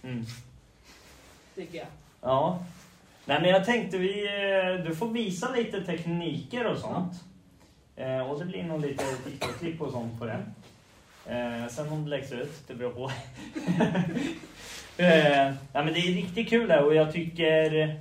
Mm. 0.03 0.25
Tycker 1.55 1.77
jag. 1.77 1.87
Ja. 2.21 2.65
Nej 3.25 3.41
men 3.41 3.49
jag 3.49 3.65
tänkte 3.65 3.97
vi, 3.97 4.25
eh, 4.25 4.85
du 4.85 4.95
får 4.95 5.09
visa 5.09 5.51
lite 5.51 5.85
tekniker 5.85 6.65
och 6.65 6.77
sånt. 6.77 7.13
Eh, 7.95 8.19
och 8.19 8.39
det 8.39 8.45
blir 8.45 8.63
nog 8.63 8.81
lite 8.81 9.03
TikTok-klipp 9.03 9.81
och 9.81 9.91
sånt 9.91 10.19
på 10.19 10.25
det. 10.25 10.43
Eh, 11.25 11.67
sen 11.67 11.89
om 11.89 12.03
det 12.03 12.09
läggs 12.09 12.31
ut, 12.31 12.67
det 12.67 12.73
beror 12.73 12.91
på. 12.91 13.11
eh, 14.97 15.45
ja, 15.47 15.83
men 15.83 15.93
det 15.93 15.99
är 15.99 16.13
riktigt 16.13 16.49
kul 16.49 16.67
där 16.67 16.83
och 16.83 16.95
jag 16.95 17.13
tycker 17.13 17.99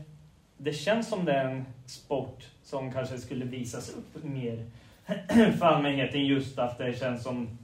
det 0.56 0.72
känns 0.72 1.08
som 1.08 1.24
det 1.24 1.32
är 1.32 1.44
en 1.44 1.64
sport 1.86 2.44
som 2.64 2.92
kanske 2.92 3.18
skulle 3.18 3.44
visas 3.44 3.90
upp 3.90 4.24
mer 4.24 4.66
för 5.58 5.66
allmänheten 5.66 6.26
just 6.26 6.58
att 6.58 6.78
det 6.78 6.98
känns 6.98 7.22
som 7.22 7.58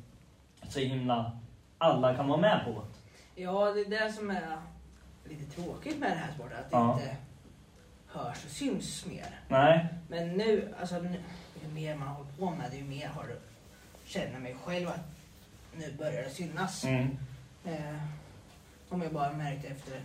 så 0.68 0.80
himla 0.80 1.32
alla 1.78 2.14
kan 2.14 2.28
vara 2.28 2.40
med 2.40 2.60
på 2.64 2.70
det. 2.70 3.05
Ja, 3.38 3.72
det 3.72 3.80
är 3.80 3.90
det 3.90 4.12
som 4.12 4.30
är 4.30 4.58
lite 5.24 5.44
tråkigt 5.62 5.98
med 5.98 6.10
den 6.10 6.18
här 6.18 6.32
sporten. 6.34 6.58
Att 6.58 6.70
det 6.70 6.76
Ja. 6.76 6.92
inte 7.00 7.16
hörs 8.06 8.44
och 8.44 8.50
syns 8.50 9.06
mer. 9.06 9.40
Nej. 9.48 9.86
Men 10.08 10.28
nu, 10.28 10.74
alltså 10.80 10.98
nu, 10.98 11.22
ju 11.62 11.68
mer 11.68 11.96
man 11.96 12.08
håller 12.08 12.30
på 12.32 12.50
med 12.50 12.70
det, 12.70 12.76
ju 12.76 12.84
mer 12.84 13.08
har 13.08 13.24
du, 13.24 13.38
känner 14.04 14.38
mig 14.38 14.56
själv 14.64 14.88
att 14.88 15.00
nu 15.76 15.92
börjar 15.98 16.22
det 16.22 16.30
synas. 16.30 16.84
Mm. 16.84 17.16
Eh, 17.64 17.96
man 18.88 19.02
ju 19.02 19.08
bara 19.08 19.32
märkt 19.32 19.64
efter 19.64 20.00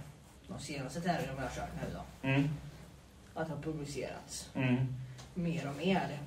de 0.48 0.60
senaste 0.60 1.02
tävlingarna 1.02 1.36
vi 1.38 1.42
har 1.48 1.50
kört 1.56 1.76
nu 1.76 1.94
då. 1.96 2.28
Mm. 2.28 2.50
Att 3.34 3.48
det 3.48 3.54
har 3.56 3.62
publicerats 3.62 4.50
Mm. 4.56 4.96
mer 5.34 5.70
och 5.70 5.76
mer. 5.76 6.20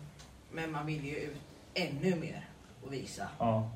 Men 0.52 0.70
man 0.72 0.86
vill 0.86 1.04
ju 1.04 1.16
ut 1.16 1.36
ännu 1.74 2.14
mer 2.16 2.48
och 2.84 2.92
visa 2.92 3.28
Ja. 3.38 3.70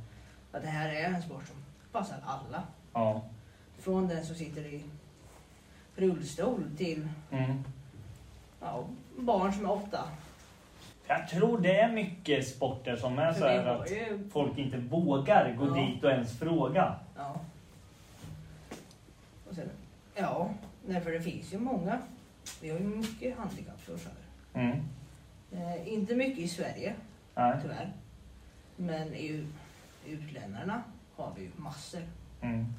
att 0.53 0.63
det 0.63 0.69
här 0.69 0.89
är 0.89 1.05
en 1.05 1.23
sport 1.23 1.47
som 1.47 1.57
passar 1.93 2.17
alla. 2.27 2.63
Ja. 2.93 3.23
Från 3.79 4.09
den 4.09 4.27
som 4.27 4.35
sitter 4.37 4.61
i 4.67 4.83
rullstol 5.97 6.65
till 6.77 7.09
Mm. 7.31 7.65
ja, 8.61 8.85
barn 9.19 9.53
som 9.53 9.65
är 9.65 9.73
åtta. 9.73 10.05
Jag 11.07 11.29
tror 11.29 11.61
det 11.61 11.79
är 11.81 11.93
mycket 11.93 12.49
sporter 12.49 12.97
som 12.97 13.19
är 13.19 13.33
så 13.33 13.45
här 13.47 13.67
att 13.67 13.91
ju, 13.91 14.29
folk 14.33 14.59
inte 14.59 14.77
vågar 14.79 15.53
gå 15.59 15.67
Ja. 15.67 15.75
dit 15.87 16.05
och 16.05 16.11
ens 16.11 16.39
fråga. 16.39 16.99
ja. 17.17 17.41
Och 19.49 19.55
sen, 19.55 19.71
ja, 20.15 20.51
nej, 20.87 21.01
för 21.01 21.11
det 21.13 21.21
finns 21.21 21.53
ju 21.53 21.59
många. 21.59 21.99
Vi 22.63 22.71
har 22.71 22.79
ju 22.79 22.85
mycket 22.85 23.39
handikapp 23.39 23.81
som 23.87 23.99
kör. 23.99 24.13
Mm. 24.55 24.79
Eh, 25.53 25.93
inte 25.93 26.15
mycket 26.17 26.39
i 26.39 26.49
Sverige, 26.49 26.95
Nej. 27.35 27.59
tyvärr. 27.63 27.93
Men 28.77 29.15
i 29.15 29.47
utländarna 30.07 30.83
har 31.17 31.33
vi 31.37 31.43
ju 31.43 31.51
massor. 31.57 32.03
Mm. 32.41 32.75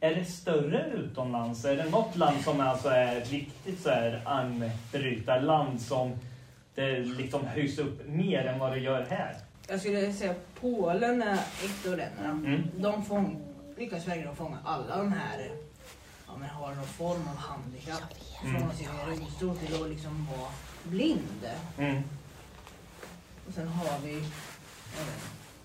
Är 0.00 0.14
det 0.14 0.24
större 0.24 0.90
utomlands? 0.90 1.64
Är 1.64 1.76
det 1.76 1.90
något 1.90 2.16
land 2.16 2.40
som 2.40 2.60
alltså 2.60 2.88
är 2.88 3.20
riktigt 3.20 3.82
så 3.82 3.90
här 3.90 4.22
armbrytarland 4.24 5.80
som 5.80 6.12
det 6.74 6.98
liksom 6.98 7.46
höjs 7.46 7.78
upp 7.78 8.08
mer 8.08 8.44
än 8.44 8.58
vad 8.58 8.72
det 8.72 8.78
gör 8.78 9.06
här? 9.10 9.36
Jag 9.68 9.80
skulle 9.80 10.12
säga 10.12 10.34
Polen 10.60 11.22
är 11.22 11.34
ett 11.34 11.86
av 11.86 11.96
länderna. 11.96 12.30
Mm. 12.30 12.62
De 12.76 13.04
fång, 13.04 13.42
lyckas 13.76 14.08
verkligen 14.08 14.36
fånga 14.36 14.58
alla 14.64 14.96
de 14.96 15.12
här, 15.12 15.50
ja 16.26 16.32
men 16.38 16.48
har 16.48 16.74
någon 16.74 16.84
form 16.86 17.28
av 17.28 17.36
handikapp. 17.36 18.14
Från 18.40 18.70
att 18.70 18.76
sitta 18.76 18.92
i 18.92 19.10
rullstol 19.10 19.56
till 19.56 19.82
att 19.82 19.88
liksom 19.88 20.26
vara 20.36 20.50
blind. 20.84 21.46
Mm. 21.78 22.02
Och 23.46 23.54
sen 23.54 23.68
har 23.68 23.98
vi 24.04 24.14
även 24.14 25.20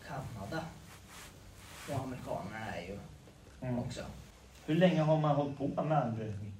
Kanada. 0.07 0.63
Och 1.89 2.03
amerikanerna 2.03 2.75
är 2.75 2.81
ju 2.81 2.97
Mm. 3.61 3.76
Också. 3.87 4.01
Hur 4.65 4.75
länge 4.75 5.01
har 5.01 5.17
man 5.19 5.35
hållit 5.35 5.57
på 5.57 5.67
med 5.83 5.97
armbrytning? 5.97 6.53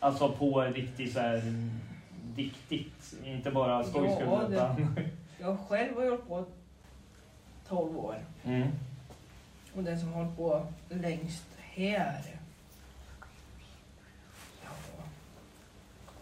Alltså 0.00 0.32
på 0.32 0.60
riktigt 0.60 1.12
så 1.12 1.20
här 1.20 1.42
riktigt, 2.36 3.14
inte 3.24 3.50
bara 3.50 3.84
skojskull 3.84 4.26
Ja, 4.30 4.42
det- 4.48 4.54
utan... 4.54 4.96
Jag 5.40 5.58
själv 5.68 5.96
har 5.96 6.04
hållit 6.04 6.28
på 6.28 6.44
12 7.68 7.98
år. 7.98 8.16
Mm. 8.44 8.68
Och 9.76 9.84
den 9.84 10.00
som 10.00 10.12
har 10.12 10.22
hållit 10.22 10.36
på 10.36 10.66
längst 10.88 11.44
här. 11.58 12.22
Ja. 14.64 14.70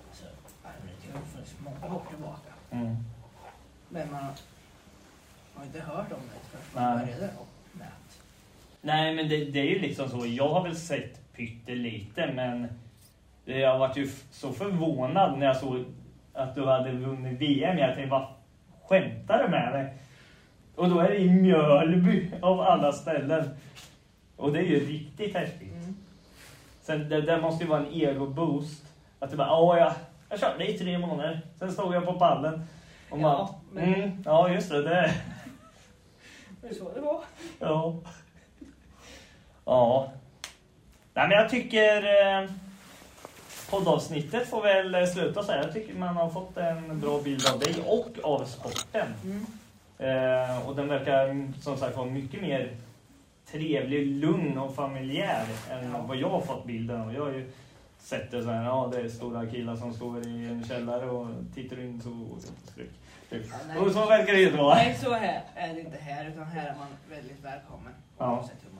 Alltså, 0.08 0.24
armbrytning 0.64 1.12
har 1.12 1.20
funnits 1.20 1.54
många 1.58 1.94
år 1.94 2.02
tillbaka. 2.08 2.52
Mm. 2.70 2.96
Men 3.88 4.10
man 4.10 4.24
har 5.54 5.64
inte 5.64 5.80
hört 5.80 6.12
om 6.12 6.18
det 6.32 6.48
förrän 6.48 6.84
man 6.84 6.98
började 6.98 7.30
Nej, 8.82 9.14
men 9.14 9.28
det, 9.28 9.44
det 9.44 9.60
är 9.60 9.64
ju 9.64 9.78
liksom 9.78 10.08
så. 10.08 10.26
Jag 10.26 10.48
har 10.48 10.62
väl 10.62 10.76
sett 10.76 11.32
pyttelite, 11.36 12.32
men 12.34 12.68
jag 13.44 13.78
varit 13.78 13.96
ju 13.96 14.08
så 14.30 14.52
förvånad 14.52 15.38
när 15.38 15.46
jag 15.46 15.56
såg 15.56 15.84
att 16.34 16.54
du 16.54 16.64
hade 16.66 16.92
vunnit 16.92 17.40
VM. 17.40 17.78
Jag 17.78 17.94
tänkte, 17.94 18.10
vad 18.10 18.26
skämtar 18.88 19.42
du 19.42 19.48
med 19.48 19.72
mig? 19.72 19.94
Och 20.76 20.90
då 20.90 20.98
är 21.00 21.08
det 21.08 21.18
i 21.18 21.30
Mjölby 21.30 22.30
av 22.42 22.60
alla 22.60 22.92
ställen. 22.92 23.50
Och 24.36 24.52
det 24.52 24.58
är 24.58 24.64
ju 24.64 24.86
riktigt 24.86 25.34
häftigt. 25.34 25.72
Mm. 25.72 25.96
Sen 26.82 27.08
det, 27.08 27.20
det 27.20 27.40
måste 27.40 27.64
ju 27.64 27.70
vara 27.70 27.80
en 27.86 27.92
ego-boost. 27.92 28.84
Att 29.18 29.30
du 29.30 29.36
bara, 29.36 29.48
ja, 29.48 29.78
jag, 29.78 29.92
jag 30.30 30.40
körde 30.40 30.66
i 30.70 30.78
tre 30.78 30.98
månader. 30.98 31.40
Sen 31.58 31.72
stod 31.72 31.94
jag 31.94 32.06
på 32.06 32.12
pallen. 32.12 32.62
Och 33.10 33.18
Ja, 33.18 33.22
bara, 33.22 33.48
men- 33.72 33.94
mm, 33.94 34.22
ja 34.24 34.48
just 34.50 34.70
det, 34.70 34.82
det 34.82 35.14
Det 36.62 36.68
är 36.68 36.74
så 36.74 36.94
det 36.94 37.00
var. 37.00 37.20
Ja. 37.58 37.94
Ja. 39.70 40.12
Nej, 41.14 41.28
men 41.28 41.38
jag 41.38 41.50
tycker 41.50 41.96
eh, 42.02 42.50
poddavsnittet 43.70 44.48
får 44.50 44.62
väl 44.62 44.94
eh, 44.94 45.04
sluta 45.06 45.42
så 45.42 45.52
här. 45.52 45.62
Jag 45.62 45.72
tycker 45.72 45.94
man 45.94 46.16
har 46.16 46.30
fått 46.30 46.56
en 46.56 47.00
bra 47.00 47.20
bild 47.22 47.46
av 47.52 47.58
dig 47.58 47.74
och 47.86 48.08
av 48.22 48.44
sporten. 48.44 49.06
Mm. 49.24 49.46
Eh, 49.98 50.68
och 50.68 50.76
den 50.76 50.88
verkar 50.88 51.52
som 51.62 51.76
sagt 51.76 51.96
vara 51.96 52.06
mycket 52.06 52.42
mer 52.42 52.76
trevlig, 53.50 54.06
lugn 54.06 54.58
och 54.58 54.74
familjär 54.74 55.46
än 55.70 55.90
Ja. 55.92 56.02
vad 56.08 56.16
jag 56.16 56.28
har 56.28 56.40
fått 56.40 56.64
bilden 56.64 57.00
av. 57.00 57.14
Jag 57.14 57.24
har 57.24 57.32
ju 57.32 57.50
sett 57.98 58.30
det 58.30 58.42
så 58.42 58.50
här, 58.50 58.64
ja 58.64 58.90
det 58.92 59.00
är 59.00 59.08
stora 59.08 59.46
killar 59.46 59.76
som 59.76 59.94
står 59.94 60.26
i 60.26 60.46
en 60.46 60.64
källare 60.68 61.10
och 61.10 61.26
tittar 61.54 61.80
in 61.80 62.00
så... 62.02 62.10
Typ. 62.74 62.90
Ja, 63.30 63.56
nej. 63.68 63.78
och 63.78 63.92
så 63.92 64.06
verkar 64.06 64.32
det 64.32 64.38
ju 64.40 64.46
inte 64.46 64.58
vara. 64.58 64.74
Nej, 64.74 64.98
så 65.02 65.14
här 65.14 65.42
är 65.54 65.74
det 65.74 65.80
inte 65.80 65.96
här. 65.96 66.28
Utan 66.28 66.44
här 66.44 66.68
är 66.68 66.74
man 66.74 66.86
väldigt 67.10 67.44
välkommen. 67.44 67.92
Ja. 68.18 68.32
Oavsett 68.32 68.56
hur 68.70 68.76
man 68.76 68.79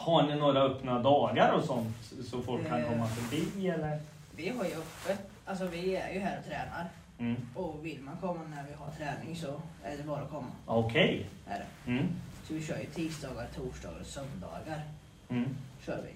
Har 0.00 0.22
ni 0.22 0.34
några 0.34 0.62
öppna 0.62 0.98
dagar 0.98 1.52
och 1.52 1.64
sånt 1.64 1.96
så 2.30 2.42
folk 2.42 2.68
kan 2.68 2.80
Eh. 2.80 2.88
komma 2.88 3.06
förbi 3.06 3.68
eller? 3.68 4.00
Vi 4.36 4.48
har 4.48 4.64
ju 4.64 4.70
öppet, 4.70 5.30
alltså 5.44 5.66
vi 5.66 5.96
är 5.96 6.12
ju 6.14 6.20
här 6.20 6.38
och 6.38 6.44
tränar. 6.44 6.86
Mm. 7.18 7.36
Och 7.54 7.84
vill 7.86 8.00
man 8.00 8.16
komma 8.20 8.40
när 8.50 8.64
vi 8.68 8.74
har 8.74 8.90
träning 8.90 9.36
så 9.36 9.60
är 9.84 9.96
det 9.96 10.02
bara 10.02 10.20
att 10.22 10.30
komma. 10.30 10.46
Okej. 10.66 11.26
Det. 11.46 11.90
Mm. 11.90 12.06
Så 12.44 12.54
vi 12.54 12.66
kör 12.66 12.78
ju 12.78 12.84
tisdagar, 12.84 13.46
torsdagar 13.56 14.00
och 14.00 14.06
söndagar. 14.06 14.80
Mm. 15.28 15.48
Kör 15.86 16.02
vi. 16.06 16.12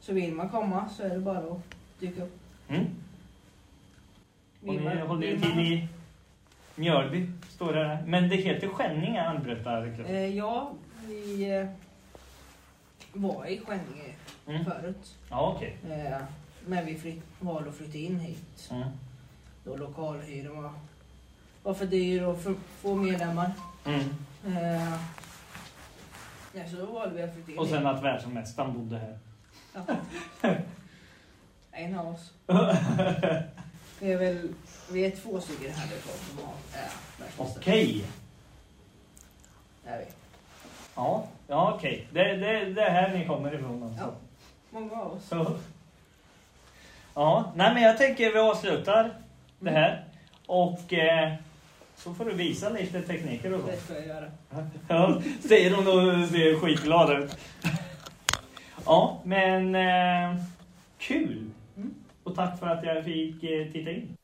Så 0.00 0.12
vill 0.12 0.34
man 0.34 0.48
komma 0.48 0.88
så 0.88 1.02
är 1.02 1.08
det 1.10 1.18
bara 1.18 1.38
att 1.38 1.60
dyka 2.00 2.22
upp. 2.22 2.38
Mm. 2.68 2.86
Och 4.66 4.74
ni 4.74 5.00
håller 5.00 5.26
ju 5.26 5.40
till 5.40 5.58
i 5.58 5.88
Mjölby, 6.76 7.26
står 7.48 7.72
det 7.72 7.78
där. 7.84 8.02
Men 8.06 8.28
det 8.28 8.36
heter 8.36 8.68
Skänninge, 8.68 9.40
klubb. 9.96 10.06
Eh, 10.06 10.36
ja, 10.36 10.72
vi 11.06 11.50
eh, 11.50 11.66
var 13.12 13.46
i 13.46 13.60
Skänninge 13.60 14.14
Mm. 14.46 14.64
förut. 14.64 15.14
Ja, 15.30 15.52
okej. 15.56 15.76
Eh, 15.90 16.18
men 16.66 16.86
vi 16.86 16.98
flytt, 16.98 17.22
valde 17.40 17.68
att 17.70 17.76
flytta 17.76 17.98
in 17.98 18.18
hit. 18.20 18.68
Mm. 18.70 18.88
Då 19.64 19.76
lokalhyran 19.76 20.62
var, 20.62 20.72
var 21.62 21.74
för 21.74 21.86
dyr 21.86 22.22
och 22.22 22.40
för 22.42 22.54
få 22.80 22.94
medlemmar. 22.94 23.52
Mm. 23.84 24.00
Eh, 24.46 24.92
ja, 26.52 26.68
så 26.70 26.76
då 26.76 26.86
valde 26.86 27.14
vi 27.16 27.22
att 27.22 27.34
flytta 27.34 27.52
in 27.52 27.58
Och 27.58 27.66
sen 27.68 27.78
hit. 27.78 27.86
att 27.86 28.02
världsmästaren 28.02 28.72
bodde 28.78 28.98
här. 28.98 29.18
Ja. 30.42 30.54
En 31.72 31.98
av 31.98 32.06
oss. 32.14 32.32
Vi 34.00 34.12
är 34.12 34.18
väl 34.18 34.54
vi 34.92 35.04
är 35.06 35.10
två 35.16 35.40
stycken 35.40 35.72
här 35.72 35.86
kvar 35.86 36.14
som 36.28 36.38
har 36.44 36.52
är 36.72 36.90
världsmästare. 37.18 37.60
Okej. 37.60 38.04
Är 39.84 39.98
vi. 39.98 40.04
Ja, 40.94 41.24
ja 41.46 41.74
okej. 41.76 42.06
Det, 42.12 42.36
det, 42.36 42.64
det 42.64 42.82
är 42.82 42.90
här 42.90 43.18
ni 43.18 43.26
kommer 43.26 43.54
ifrån 43.54 43.82
alltså. 43.82 44.00
Ja. 44.00 44.12
Många 44.70 45.02
av 45.02 45.12
oss. 45.12 45.28
Så. 45.28 45.56
Ja, 47.14 47.52
nej 47.56 47.74
men 47.74 47.82
jag 47.82 47.98
tänker 47.98 48.32
vi 48.32 48.38
avslutar 48.38 49.10
det 49.58 49.70
här. 49.70 50.04
Och 50.46 50.92
eh, 50.92 51.32
så 51.96 52.14
får 52.14 52.24
du 52.24 52.32
visa 52.34 52.68
lite 52.68 53.02
tekniker 53.02 53.54
och 53.54 53.60
så. 53.60 53.66
Det 53.66 53.76
ska 53.76 53.94
jag 53.94 54.06
göra. 54.06 54.30
Ja, 54.88 55.22
säger 55.40 55.74
hon 55.74 55.86
och 55.86 56.28
ser 56.28 56.60
skitglad 56.60 57.22
ut. 57.22 57.36
Ja, 58.84 59.20
men 59.24 59.74
eh, 59.74 60.42
kul! 60.98 61.50
Mm. 61.76 61.94
Och 62.22 62.34
tack 62.34 62.58
för 62.58 62.66
att 62.66 62.84
jag 62.84 63.04
fick 63.04 63.42
eh, 63.42 63.72
titta 63.72 63.90
in. 63.90 64.16